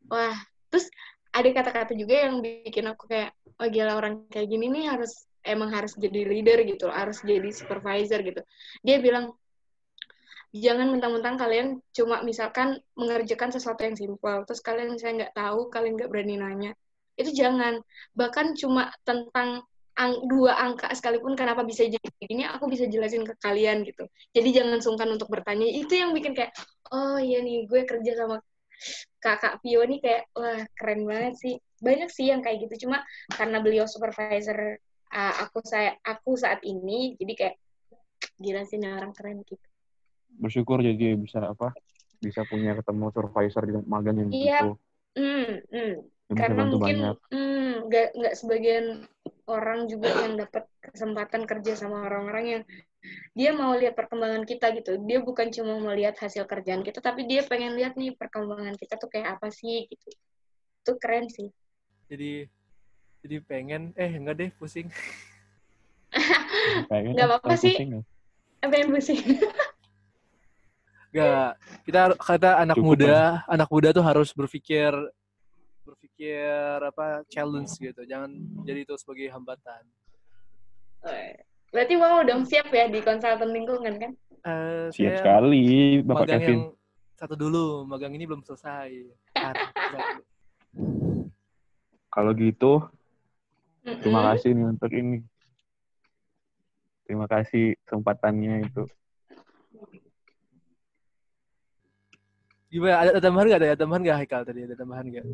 wah 0.09 0.37
terus 0.69 0.87
ada 1.35 1.49
kata-kata 1.51 1.93
juga 1.95 2.27
yang 2.27 2.39
bikin 2.39 2.87
aku 2.87 3.11
kayak 3.11 3.35
oh 3.59 3.67
gila 3.67 3.99
orang 3.99 4.23
kayak 4.31 4.47
gini 4.47 4.71
nih 4.71 4.85
harus 4.87 5.27
emang 5.45 5.69
harus 5.71 5.93
jadi 5.95 6.25
leader 6.25 6.63
gitu 6.65 6.87
harus 6.89 7.21
jadi 7.21 7.49
supervisor 7.51 8.19
gitu. 8.25 8.41
Dia 8.81 8.97
bilang 9.03 9.35
jangan 10.55 10.87
mentang-mentang 10.87 11.35
kalian 11.35 11.67
cuma 11.91 12.23
misalkan 12.23 12.79
mengerjakan 12.95 13.51
sesuatu 13.51 13.83
yang 13.83 13.99
simpel 13.99 14.47
terus 14.47 14.63
kalian 14.63 14.95
misalnya 14.95 15.27
nggak 15.27 15.35
tahu 15.35 15.59
kalian 15.69 15.93
nggak 15.99 16.09
berani 16.11 16.35
nanya. 16.39 16.71
Itu 17.15 17.31
jangan. 17.31 17.79
Bahkan 18.15 18.55
cuma 18.59 18.91
tentang 19.03 19.63
ang- 19.95 20.23
dua 20.27 20.59
angka 20.59 20.91
sekalipun 20.91 21.39
kenapa 21.39 21.63
bisa 21.63 21.87
jadi 21.87 22.07
begini 22.19 22.43
aku 22.43 22.67
bisa 22.67 22.83
jelasin 22.87 23.23
ke 23.23 23.35
kalian 23.39 23.83
gitu. 23.87 24.07
Jadi 24.35 24.49
jangan 24.51 24.79
sungkan 24.83 25.07
untuk 25.15 25.31
bertanya. 25.31 25.67
Itu 25.67 25.95
yang 25.95 26.11
bikin 26.11 26.35
kayak 26.35 26.51
oh 26.91 27.19
iya 27.19 27.39
nih 27.39 27.67
gue 27.67 27.81
kerja 27.87 28.11
sama 28.19 28.39
kakak 29.23 29.59
Pio 29.63 29.81
nih 29.85 29.99
kayak 30.01 30.23
wah 30.37 30.61
keren 30.77 31.07
banget 31.07 31.35
sih 31.41 31.53
banyak 31.81 32.09
sih 32.13 32.29
yang 32.29 32.41
kayak 32.45 32.65
gitu 32.67 32.87
cuma 32.87 33.01
karena 33.33 33.59
beliau 33.59 33.85
supervisor 33.89 34.77
uh, 35.11 35.33
aku 35.43 35.65
saya 35.65 35.97
aku 36.05 36.37
saat 36.37 36.61
ini 36.63 37.17
jadi 37.17 37.33
kayak 37.33 37.55
gila 38.39 38.63
sih 38.67 38.77
nih 38.77 38.91
orang 38.95 39.15
keren 39.15 39.41
gitu 39.47 39.65
Bersyukur 40.35 40.83
jadi 40.83 41.15
bisa 41.15 41.47
apa? 41.47 41.71
Bisa 42.19 42.43
punya 42.43 42.75
ketemu 42.75 43.07
supervisor 43.15 43.63
di 43.63 43.73
magang 43.87 44.19
yang 44.19 44.29
Iya. 44.35 44.59
gitu. 44.59 44.71
Yang 45.15 46.35
bisa 46.35 46.41
karena 46.43 46.63
mungkin 46.67 46.81
banyak. 46.81 47.15
hmm, 47.31 47.71
nggak 47.87 48.07
nggak 48.19 48.33
sebagian 48.35 48.85
orang 49.45 49.85
juga 49.85 50.09
yang 50.25 50.41
dapat 50.41 50.65
kesempatan 50.81 51.45
kerja 51.45 51.77
sama 51.77 52.05
orang-orang 52.05 52.45
yang 52.45 52.63
dia 53.37 53.53
mau 53.53 53.77
lihat 53.77 53.93
perkembangan 53.93 54.43
kita 54.49 54.73
gitu 54.73 54.97
dia 55.05 55.21
bukan 55.21 55.53
cuma 55.53 55.77
mau 55.77 55.93
lihat 55.93 56.17
hasil 56.17 56.49
kerjaan 56.49 56.81
kita 56.81 57.01
tapi 57.01 57.29
dia 57.29 57.45
pengen 57.45 57.77
lihat 57.77 57.93
nih 57.93 58.17
perkembangan 58.17 58.73
kita 58.73 58.97
tuh 58.97 59.09
kayak 59.09 59.37
apa 59.37 59.53
sih 59.53 59.85
gitu 59.85 60.09
itu 60.85 60.91
keren 61.01 61.29
sih 61.29 61.49
Jadi 62.05 62.45
jadi 63.25 63.41
pengen 63.41 63.89
eh 63.97 64.13
enggak 64.13 64.37
deh 64.37 64.49
pusing. 64.61 64.85
Kayaknya 66.93 67.11
nggak 67.17 67.29
apa-apa 67.33 67.57
sih. 67.57 67.73
pusing 67.73 67.89
ya. 67.97 68.01
yang 68.69 68.89
pusing 68.93 69.21
Enggak. 71.09 71.51
Kita 71.89 72.01
kata 72.21 72.49
anak 72.61 72.77
Cukup 72.77 73.01
muda, 73.01 73.41
anak 73.49 73.69
muda 73.73 73.89
tuh 73.89 74.05
harus 74.05 74.29
berpikir 74.29 74.93
berpikir 76.15 76.79
apa 76.79 77.27
challenge 77.27 77.75
gitu. 77.75 78.01
Jangan 78.07 78.31
jadi 78.63 78.87
itu 78.87 78.95
sebagai 78.95 79.27
hambatan. 79.35 79.83
berarti 81.69 81.93
mau 81.99 82.23
dong 82.23 82.47
siap 82.47 82.71
ya 82.71 82.87
di 82.87 83.03
konsultan 83.03 83.51
lingkungan 83.51 83.99
kan 83.99 84.11
Eh, 84.45 84.93
Siap 84.93 85.01
saya 85.01 85.17
sekali, 85.41 85.65
Bapak 86.05 86.29
magang 86.29 86.37
Kevin. 86.37 86.53
yang 86.53 86.63
satu 87.17 87.33
dulu, 87.33 87.81
magang 87.89 88.13
ini 88.13 88.29
belum 88.29 88.45
selesai. 88.45 88.93
Kalau 92.13 92.31
gitu, 92.37 92.85
terima 93.81 94.21
kasih 94.29 94.53
nih 94.53 94.65
untuk 94.69 94.91
ini. 94.93 95.25
Terima 97.09 97.25
kasih 97.25 97.73
kesempatannya 97.89 98.69
itu. 98.69 98.85
Gimana? 102.75 102.95
Ada, 102.99 103.09
ada 103.15 103.21
tambahan 103.23 103.45
nggak? 103.47 103.59
Ada 103.63 103.79
tambahan 103.79 104.01
nggak 104.03 104.17
Haikal 104.19 104.41
tadi? 104.43 104.59
Ada 104.67 104.75
tambahan 104.75 105.05
nggak? 105.07 105.25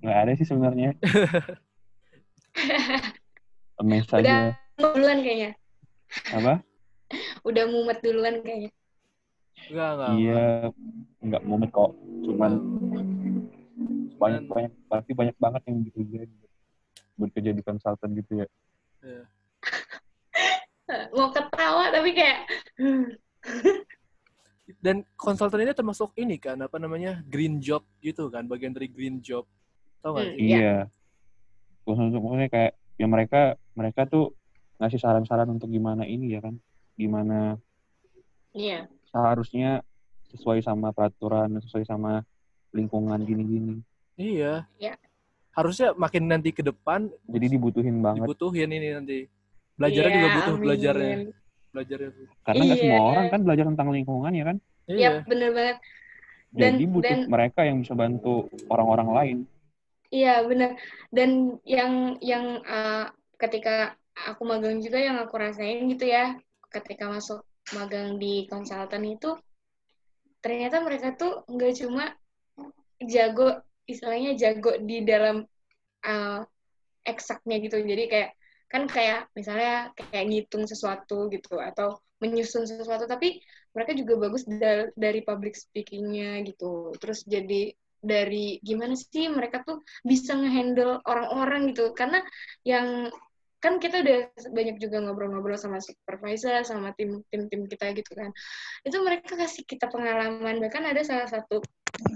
Nggak 0.00 0.16
ada 0.24 0.32
sih 0.40 0.46
sebenarnya. 0.48 0.90
Udah 3.84 4.16
aja. 4.16 4.36
duluan 4.78 5.18
kayaknya 5.22 5.50
Apa? 6.30 6.62
udah 7.48 7.64
mumet 7.68 7.98
duluan 8.00 8.40
kayaknya 8.42 8.70
Enggak, 9.64 9.90
enggak. 9.96 10.10
Iya, 10.18 10.44
nggak 11.24 11.42
mumet 11.46 11.70
kok. 11.72 11.90
Cuman 12.26 12.52
banyak 14.18 14.42
Cuman, 14.44 14.50
banyak 14.50 14.72
pasti 14.92 15.10
banyak 15.16 15.36
banget 15.40 15.62
yang 15.70 15.78
dikerjain 15.88 16.30
bekerja 17.16 17.50
di 17.54 17.62
konsultan 17.64 18.10
gitu 18.18 18.44
ya. 18.44 18.46
ya. 19.00 19.22
mau 21.16 21.32
ketawa 21.32 21.88
tapi 21.94 22.10
kayak 22.12 22.44
Dan 24.64 25.04
konsultan 25.14 25.60
ini 25.60 25.72
termasuk 25.72 26.16
ini 26.16 26.40
kan, 26.40 26.56
apa 26.58 26.80
namanya, 26.80 27.20
green 27.22 27.60
job 27.60 27.84
gitu 28.00 28.32
kan, 28.32 28.48
bagian 28.48 28.72
dari 28.72 28.88
green 28.88 29.20
job. 29.20 29.44
Tahu 30.00 30.10
nggak 30.10 30.24
Hmm. 30.24 30.34
sih? 30.34 30.40
Iya. 30.40 30.56
Iya. 30.56 30.76
Khususnya 31.84 32.16
maksudnya 32.16 32.48
kayak 32.48 32.72
ya 32.96 33.06
mereka 33.06 33.40
mereka 33.74 34.00
tuh 34.04 34.32
ngasih 34.80 34.96
saran-saran 34.96 35.50
untuk 35.50 35.68
gimana 35.68 36.04
ini 36.04 36.32
ya 36.32 36.40
kan, 36.40 36.56
gimana 36.94 37.58
iya 38.50 38.86
seharusnya 39.04 39.82
sesuai 40.30 40.62
sama 40.62 40.90
peraturan, 40.90 41.60
sesuai 41.60 41.84
sama 41.84 42.24
lingkungan 42.72 43.20
gini-gini. 43.20 43.84
Iya. 44.16 44.64
Iya. 44.78 44.96
Harusnya 45.52 45.92
makin 45.94 46.26
nanti 46.26 46.50
ke 46.50 46.64
depan 46.64 47.06
Jadi 47.28 47.46
dibutuhin 47.52 48.00
banget. 48.00 48.24
dibutuhin 48.24 48.70
ini 48.70 48.88
nanti. 48.90 49.18
Belajarnya 49.76 50.08
Iya, 50.08 50.16
juga 50.16 50.28
butuh 50.32 50.54
amin. 50.54 50.62
belajarnya. 50.64 51.16
Belajarnya. 51.74 52.10
Karena 52.46 52.62
nggak 52.70 52.78
semua 52.78 52.94
Iya. 52.96 53.08
orang 53.10 53.26
kan 53.34 53.40
belajar 53.42 53.64
tentang 53.66 53.88
lingkungan 53.90 54.32
ya 54.32 54.44
kan. 54.46 54.56
Iya, 54.86 54.94
Iya. 54.94 55.10
bener 55.26 55.50
banget. 55.50 55.76
Dan- 56.54 56.78
Jadi 56.78 56.84
butuh 56.86 57.10
dan- 57.10 57.26
mereka 57.26 57.60
yang 57.66 57.76
bisa 57.82 57.94
bantu 57.98 58.46
orang-orang 58.70 59.08
lain. 59.10 59.38
Iya, 60.14 60.46
bener. 60.46 60.78
Dan 61.10 61.58
yang 61.66 62.14
yang 62.22 62.62
uh, 62.62 63.10
ketika 63.42 63.98
aku 64.14 64.46
magang 64.46 64.78
juga 64.78 65.02
yang 65.02 65.18
aku 65.18 65.34
rasain 65.34 65.82
gitu 65.90 66.06
ya, 66.06 66.38
ketika 66.70 67.10
masuk 67.10 67.42
magang 67.74 68.22
di 68.22 68.46
konsultan 68.46 69.02
itu, 69.02 69.34
ternyata 70.38 70.78
mereka 70.78 71.18
tuh 71.18 71.42
nggak 71.50 71.74
cuma 71.82 72.14
jago, 73.02 73.58
istilahnya 73.90 74.38
jago 74.38 74.78
di 74.78 75.02
dalam 75.02 75.42
uh, 76.06 76.40
eksaknya 77.02 77.58
gitu. 77.58 77.82
Jadi 77.82 78.04
kayak 78.06 78.30
kan 78.74 78.84
kayak 78.94 79.30
misalnya 79.38 79.94
kayak 80.10 80.24
ngitung 80.30 80.64
sesuatu 80.66 81.30
gitu 81.34 81.54
atau 81.62 82.02
menyusun 82.22 82.64
sesuatu, 82.66 83.04
tapi 83.06 83.38
mereka 83.74 83.92
juga 84.00 84.14
bagus 84.26 84.42
da- 84.46 84.90
dari 84.98 85.20
public 85.28 85.54
speaking-nya 85.54 86.42
gitu. 86.48 86.94
Terus 86.98 87.22
jadi 87.34 87.70
dari 88.04 88.60
gimana 88.60 88.92
sih 88.98 89.32
mereka 89.32 89.64
tuh 89.64 89.80
bisa 90.04 90.36
ngehandle 90.36 91.00
orang-orang 91.08 91.72
gitu 91.72 91.96
karena 91.96 92.20
yang 92.66 93.08
kan 93.64 93.80
kita 93.80 94.04
udah 94.04 94.18
banyak 94.52 94.76
juga 94.76 95.00
ngobrol-ngobrol 95.00 95.56
sama 95.56 95.80
supervisor 95.80 96.60
sama 96.68 96.92
tim 96.92 97.24
tim 97.32 97.48
tim 97.48 97.64
kita 97.64 97.96
gitu 97.96 98.12
kan 98.12 98.28
itu 98.84 98.96
mereka 99.00 99.40
kasih 99.40 99.64
kita 99.64 99.88
pengalaman 99.88 100.60
bahkan 100.60 100.84
ada 100.84 101.00
salah 101.00 101.24
satu 101.24 101.64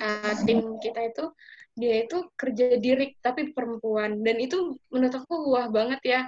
uh, 0.05 0.35
tim 0.45 0.77
kita 0.85 1.09
itu 1.09 1.25
dia 1.73 2.05
itu 2.05 2.29
kerja 2.37 2.77
di 2.77 2.91
RIK 2.93 3.25
tapi 3.25 3.57
perempuan 3.57 4.21
dan 4.21 4.37
itu 4.37 4.77
menurut 4.93 5.15
aku 5.25 5.57
wah 5.57 5.73
banget 5.73 6.01
ya 6.05 6.21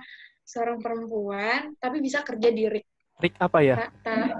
seorang 0.49 0.81
perempuan 0.81 1.77
tapi 1.77 2.01
bisa 2.01 2.25
kerja 2.25 2.49
di 2.49 2.65
RIK 2.73 2.89
Rick 3.21 3.37
apa 3.37 3.59
ya? 3.61 3.77
kata 3.77 4.33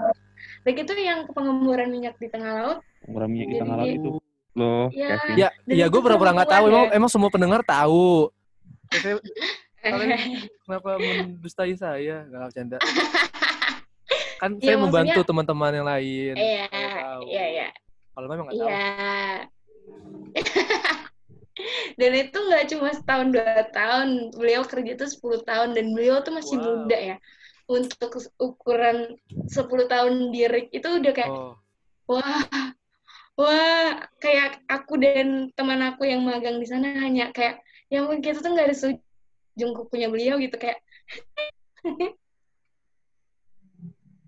RIK 0.65 0.77
itu 0.89 0.93
yang 0.97 1.29
pengemburan 1.29 1.93
minyak 1.93 2.17
di 2.17 2.25
tengah 2.25 2.51
laut 2.57 2.79
Orang 3.05 3.29
minyak 3.29 3.47
di 3.53 3.57
tengah 3.61 3.77
laut 3.77 3.93
itu 3.93 4.11
loh, 4.51 4.91
Ya. 4.91 5.15
Kevin. 5.15 5.35
Ya, 5.39 5.49
ya 5.63 5.85
gue 5.87 6.01
pernah-pernah 6.03 6.43
nggak 6.43 6.51
tahu. 6.51 6.65
perempuan 6.67 6.75
Emang, 6.75 6.85
ya. 6.91 6.95
emang 6.99 7.07
semua 7.07 7.29
pendengar 7.31 7.61
tahu. 7.63 8.27
Kalian 9.81 10.13
kenapa 10.65 10.89
mendustai 11.01 11.73
saya? 11.73 12.25
Nggak 12.29 12.41
bercanda. 12.53 12.77
Kan 14.41 14.57
Ya, 14.57 14.73
saya 14.73 14.77
membantu 14.81 15.21
teman-teman 15.21 15.71
yang 15.73 15.85
lain. 15.85 16.33
Iya, 16.33 16.65
iya, 17.29 17.45
iya. 17.53 17.67
Kalau 18.17 18.27
memang 18.29 18.49
nggak 18.49 18.57
tahu. 18.57 18.69
Iya. 18.69 18.89
dan 21.99 22.11
itu 22.15 22.37
nggak 22.41 22.65
cuma 22.73 22.89
setahun 22.89 23.27
dua 23.29 23.69
tahun, 23.69 24.07
beliau 24.33 24.65
kerja 24.65 24.97
tuh 24.97 25.09
10 25.09 25.45
tahun 25.45 25.69
dan 25.77 25.93
beliau 25.93 26.25
tuh 26.25 26.33
masih 26.33 26.57
Wow. 26.57 26.65
muda 26.85 26.97
ya. 26.97 27.17
Untuk 27.69 28.17
ukuran 28.41 29.15
10 29.45 29.85
tahun 29.85 30.33
di 30.33 30.41
RIK 30.49 30.67
itu 30.73 30.87
udah 30.89 31.13
kayak 31.13 31.31
Oh, 31.31 31.53
wah 32.09 32.43
wah 33.39 33.87
kayak 34.19 34.59
aku 34.67 34.99
dan 34.99 35.53
teman 35.55 35.79
aku 35.85 36.03
yang 36.03 36.25
magang 36.25 36.59
di 36.59 36.67
sana 36.67 36.97
hanya 36.99 37.31
kayak 37.31 37.63
ya 37.87 38.03
ampun 38.03 38.19
kita 38.19 38.43
tuh 38.43 38.51
nggak 38.51 38.67
ada 38.67 38.77
jengkuk 39.57 39.91
punya 39.91 40.07
beliau 40.07 40.39
gitu 40.39 40.55
kayak 40.55 40.79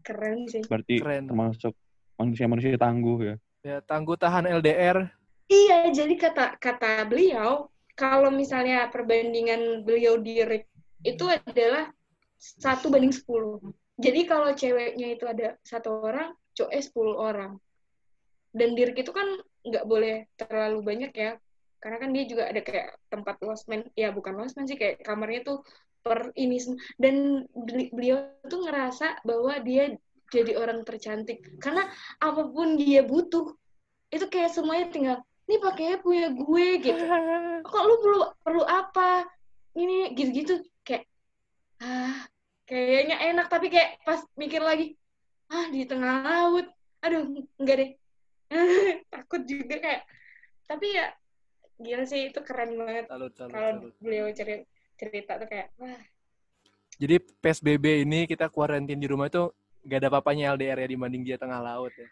keren 0.04 0.46
sih 0.52 0.62
Berarti 0.68 1.00
Keren. 1.00 1.26
termasuk 1.30 1.74
manusia-manusia 2.20 2.76
tangguh 2.76 3.20
ya. 3.24 3.36
Ya, 3.64 3.78
tangguh 3.80 4.20
tahan 4.20 4.44
LDR. 4.44 5.08
iya 5.48 5.88
jadi 5.92 6.12
kata 6.20 6.60
kata 6.60 7.08
beliau 7.08 7.72
kalau 7.96 8.28
misalnya 8.34 8.90
perbandingan 8.92 9.86
beliau 9.88 10.20
di 10.20 10.44
Rick 10.44 10.68
itu 11.04 11.24
adalah 11.30 11.88
satu 12.36 12.92
banding 12.92 13.14
sepuluh 13.16 13.60
jadi 13.96 14.26
kalau 14.28 14.52
ceweknya 14.52 15.16
itu 15.16 15.24
ada 15.30 15.56
satu 15.64 16.04
orang 16.04 16.34
cowoknya 16.58 16.82
sepuluh 16.84 17.16
orang 17.16 17.52
dan 18.52 18.74
di 18.76 18.82
Rick 18.88 19.04
itu 19.04 19.12
kan 19.16 19.28
nggak 19.64 19.86
boleh 19.88 20.28
terlalu 20.36 20.80
banyak 20.84 21.12
ya 21.16 21.32
karena 21.84 22.00
kan 22.00 22.16
dia 22.16 22.24
juga 22.24 22.48
ada 22.48 22.64
kayak 22.64 22.96
tempat 23.12 23.36
losmen. 23.44 23.84
Ya 24.00 24.16
bukan 24.16 24.40
losmen 24.40 24.64
sih 24.64 24.80
kayak 24.80 25.04
kamarnya 25.04 25.44
tuh 25.44 25.58
per 26.00 26.32
ini 26.40 26.56
dan 26.96 27.44
beli- 27.52 27.92
beliau 27.92 28.40
tuh 28.48 28.64
ngerasa 28.64 29.20
bahwa 29.28 29.60
dia 29.60 29.92
jadi 30.32 30.56
orang 30.56 30.88
tercantik. 30.88 31.44
Karena 31.60 31.84
apa 32.24 32.48
pun 32.48 32.80
dia 32.80 33.04
butuh 33.04 33.52
itu 34.16 34.26
kayak 34.32 34.56
semuanya 34.56 34.88
tinggal 34.96 35.18
ini 35.44 35.60
pakainya 35.60 36.00
punya 36.00 36.32
gue 36.32 36.68
gitu. 36.80 37.04
Kok 37.68 37.84
lu 37.84 37.96
perlu 38.00 38.20
perlu 38.40 38.64
apa? 38.64 39.28
Ini 39.76 40.16
gitu-gitu. 40.16 40.64
Kayak 40.88 41.04
ah 41.84 42.24
kayaknya 42.64 43.20
enak. 43.28 43.52
Tapi 43.52 43.68
kayak 43.68 44.00
pas 44.08 44.24
mikir 44.40 44.64
lagi 44.64 44.96
ah 45.52 45.68
di 45.68 45.84
tengah 45.84 46.24
laut. 46.24 46.66
Aduh 47.04 47.28
enggak 47.60 47.76
deh. 47.76 47.92
Takut 49.12 49.44
juga 49.44 49.84
kayak 49.84 50.08
tapi 50.64 50.96
ya 50.96 51.12
gila 51.78 52.04
sih 52.04 52.30
itu 52.30 52.40
keren 52.42 52.76
banget 52.76 53.06
kalau 53.08 53.28
beliau 53.98 54.30
cerita 54.30 54.64
cerita 54.94 55.32
tuh 55.38 55.48
kayak 55.48 55.70
wah 55.78 56.00
Jadi 56.94 57.18
PSBB 57.42 58.06
ini 58.06 58.30
kita 58.30 58.48
kuarantin 58.48 58.96
di 58.96 59.10
rumah 59.10 59.26
itu 59.26 59.50
gak 59.84 60.00
ada 60.00 60.10
papanya 60.12 60.54
LDR 60.54 60.78
ya 60.78 60.88
dibanding 60.88 61.24
dia 61.24 61.36
tengah 61.36 61.58
laut 61.60 61.90
ya. 61.94 62.06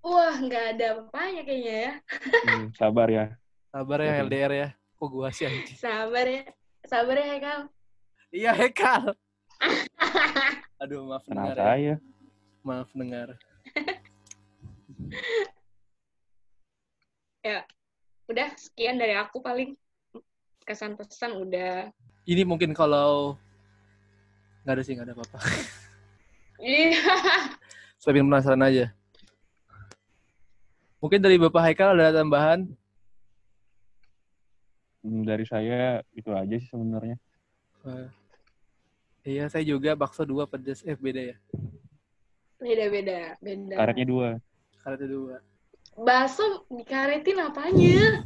wah 0.00 0.32
nggak 0.32 0.64
ada 0.72 0.86
apa-apanya 0.94 1.42
kayaknya 1.42 1.74
ya 1.76 1.92
Hmm, 2.40 2.66
sabar 2.72 3.08
ya. 3.08 3.26
Sabar 3.68 3.98
ya. 4.00 4.22
LDR 4.22 4.52
ya. 4.54 4.68
Kok 4.94 5.08
gua 5.08 5.28
sih 5.28 5.44
anjing. 5.44 5.76
sabar 5.76 6.24
ya 6.24 6.42
sabar 6.82 7.16
ya 7.16 7.26
Hekal 7.34 7.60
Iya 8.28 8.52
Hekal. 8.54 9.02
Aduh 10.80 11.02
maaf 11.02 11.24
dengar 11.24 11.50
ya. 11.50 11.64
saya. 11.64 11.94
Maaf 12.62 12.88
dengar. 12.94 13.28
udah 18.28 18.48
sekian 18.60 19.00
dari 19.00 19.16
aku 19.16 19.40
paling 19.40 19.72
kesan 20.68 20.94
pesan 21.00 21.32
udah 21.40 21.88
Ini 22.28 22.44
mungkin 22.44 22.76
kalau 22.76 23.40
nggak 24.62 24.74
ada 24.76 24.82
sih 24.84 24.92
nggak 24.92 25.08
ada 25.08 25.14
apa-apa. 25.16 25.38
iya 26.60 26.92
Saya 28.00 28.12
bikin 28.14 28.28
penasaran 28.28 28.62
aja. 28.62 28.92
Mungkin 31.00 31.18
dari 31.24 31.34
Bapak 31.40 31.62
Haikal 31.64 31.96
ada 31.96 32.14
tambahan? 32.14 32.68
Hmm, 35.02 35.22
Dari 35.24 35.46
saya 35.48 36.02
itu 36.14 36.30
aja 36.30 36.54
sih 36.58 36.68
sebenarnya. 36.68 37.16
Eh, 37.86 38.08
iya, 39.24 39.46
saya 39.50 39.62
juga 39.66 39.94
bakso 39.98 40.22
dua 40.26 40.46
pedes. 40.46 40.82
Eh, 40.86 40.94
beda 40.94 41.32
ya? 41.32 41.36
beda 42.58 42.84
beda 42.90 43.18
beda 43.38 43.74
Karetnya 43.78 44.06
dua. 44.06 44.28
Karetnya 44.82 45.08
dua. 45.10 45.36
Bakso 46.04 46.64
dikaretin 46.70 47.38
apanya 47.42 48.24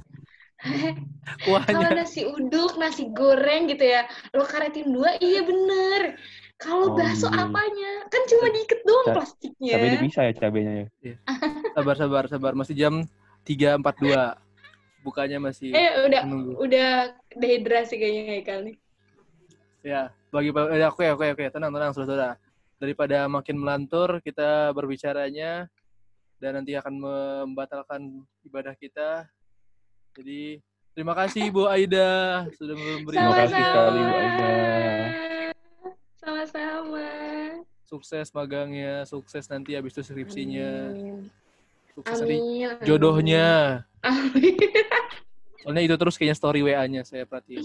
kalau 1.42 1.90
Kuahnya. 1.90 1.98
nasi 1.98 2.22
uduk 2.22 2.78
nasi 2.78 3.10
goreng 3.10 3.66
gitu 3.66 3.82
ya 3.82 4.06
lo 4.36 4.44
karetin 4.46 4.90
dua 4.92 5.16
iya 5.18 5.42
bener 5.42 6.16
kalau 6.60 6.94
Oh, 6.94 6.96
bakso 6.98 7.26
iya. 7.26 7.42
apanya 7.42 7.92
kan 8.06 8.22
cuma 8.30 8.46
diikat 8.54 8.80
doang 8.86 9.06
Ca- 9.10 9.14
plastiknya 9.18 9.72
Cabenya 9.74 9.98
bisa 9.98 10.20
ya 10.22 10.32
cabenya 10.38 10.72
ya. 11.02 11.14
Sabar, 11.74 11.96
sabar, 11.98 12.24
sabar. 12.30 12.52
Masih 12.54 12.76
jam 12.78 12.94
3.42. 13.42 14.38
Bukanya 15.02 15.42
masih 15.42 15.74
eh 15.74 16.06
udah 16.06 16.22
menunggu. 16.22 16.62
udah 16.62 16.90
dehidrasi 17.34 17.98
kayaknya 17.98 18.22
Haikal 18.38 18.60
nih 18.70 18.76
Ya, 19.82 20.14
bagi 20.30 20.54
eh, 20.54 20.86
oke 20.86 21.06
oke 21.18 21.26
oke, 21.34 21.44
tenang 21.50 21.74
tenang 21.74 21.90
saudara. 21.90 22.38
Daripada 22.78 23.26
makin 23.26 23.58
melantur, 23.58 24.22
kita 24.22 24.70
berbicaranya 24.70 25.66
dan 26.42 26.58
nanti 26.58 26.74
akan 26.74 26.94
membatalkan 26.98 28.02
ibadah 28.42 28.74
kita. 28.74 29.30
Jadi 30.18 30.58
terima 30.90 31.14
kasih 31.14 31.54
Bu 31.54 31.70
Aida 31.70 32.42
sudah 32.58 32.74
memberi 32.74 33.14
Terima 33.14 33.34
kasih 33.46 33.62
sekali, 33.62 34.00
Bu 34.02 34.14
Aida. 34.18 34.50
sama-sama 36.18 37.06
sukses 37.86 38.26
magangnya, 38.34 39.06
sukses 39.06 39.46
nanti 39.46 39.78
habis 39.78 39.94
itu 39.94 40.02
skripsinya, 40.02 40.90
amin 40.90 41.30
sukses 41.94 42.18
nanti 42.26 42.36
amin 42.66 42.82
jodohnya. 42.82 43.50
amin 44.02 44.58
Soalnya 45.62 45.82
itu 45.86 45.94
terus 45.94 46.18
kayaknya 46.18 46.34
story 46.34 46.66
WA-nya 46.66 47.06
saya 47.06 47.22
perhatiin. 47.22 47.62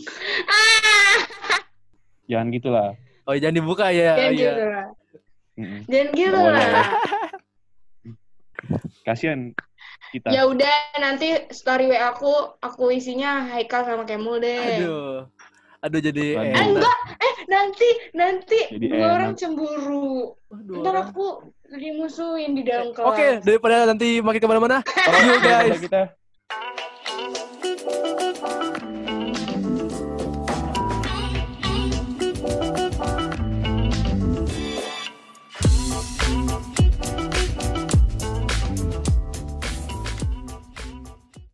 Jangan 2.29 2.47
gitulah. 2.53 2.93
Oh 3.25 3.33
jangan 3.33 3.57
dibuka 3.57 3.89
ya. 3.89 4.13
jangan 4.13 4.33
iya. 4.37 4.53
gitu 4.53 4.65
lah 4.69 4.85
Mm-mm. 5.57 5.81
jangan 5.89 6.07
gitu 6.13 6.37
lah 6.37 6.69
Kasihan 9.07 9.55
kita. 10.11 10.27
Ya 10.29 10.43
udah 10.43 10.67
nanti 10.99 11.47
story 11.49 11.87
WA 11.87 12.11
aku 12.11 12.27
aku 12.59 12.91
isinya 12.91 13.47
Haikal 13.47 13.87
sama 13.87 14.03
Kemul 14.03 14.43
deh. 14.43 14.83
Aduh. 14.83 15.23
Aduh 15.79 16.01
jadi 16.01 16.27
Aduh. 16.35 16.51
Eh, 16.51 16.65
enggak, 16.67 16.97
eh 17.15 17.33
nanti 17.47 17.89
nanti 18.11 18.59
Jadi 18.67 18.85
dua 18.89 18.99
enak. 18.99 19.15
orang 19.15 19.31
cemburu. 19.33 20.35
Aduh, 20.51 20.75
Ntar 20.83 20.91
orang. 20.91 21.07
aku 21.07 21.25
dimusuhin 21.69 22.51
di 22.51 22.63
dalam 22.63 22.91
kelas. 22.91 23.07
Oke, 23.07 23.27
daripada 23.43 23.85
nanti 23.85 24.19
makin 24.19 24.39
ke 24.39 24.47
mana-mana, 24.47 24.77
Oh, 24.83 25.11
See 25.13 25.23
you, 25.23 25.37
daripada 25.37 25.63
guys. 25.69 25.79
Kita 25.79 26.01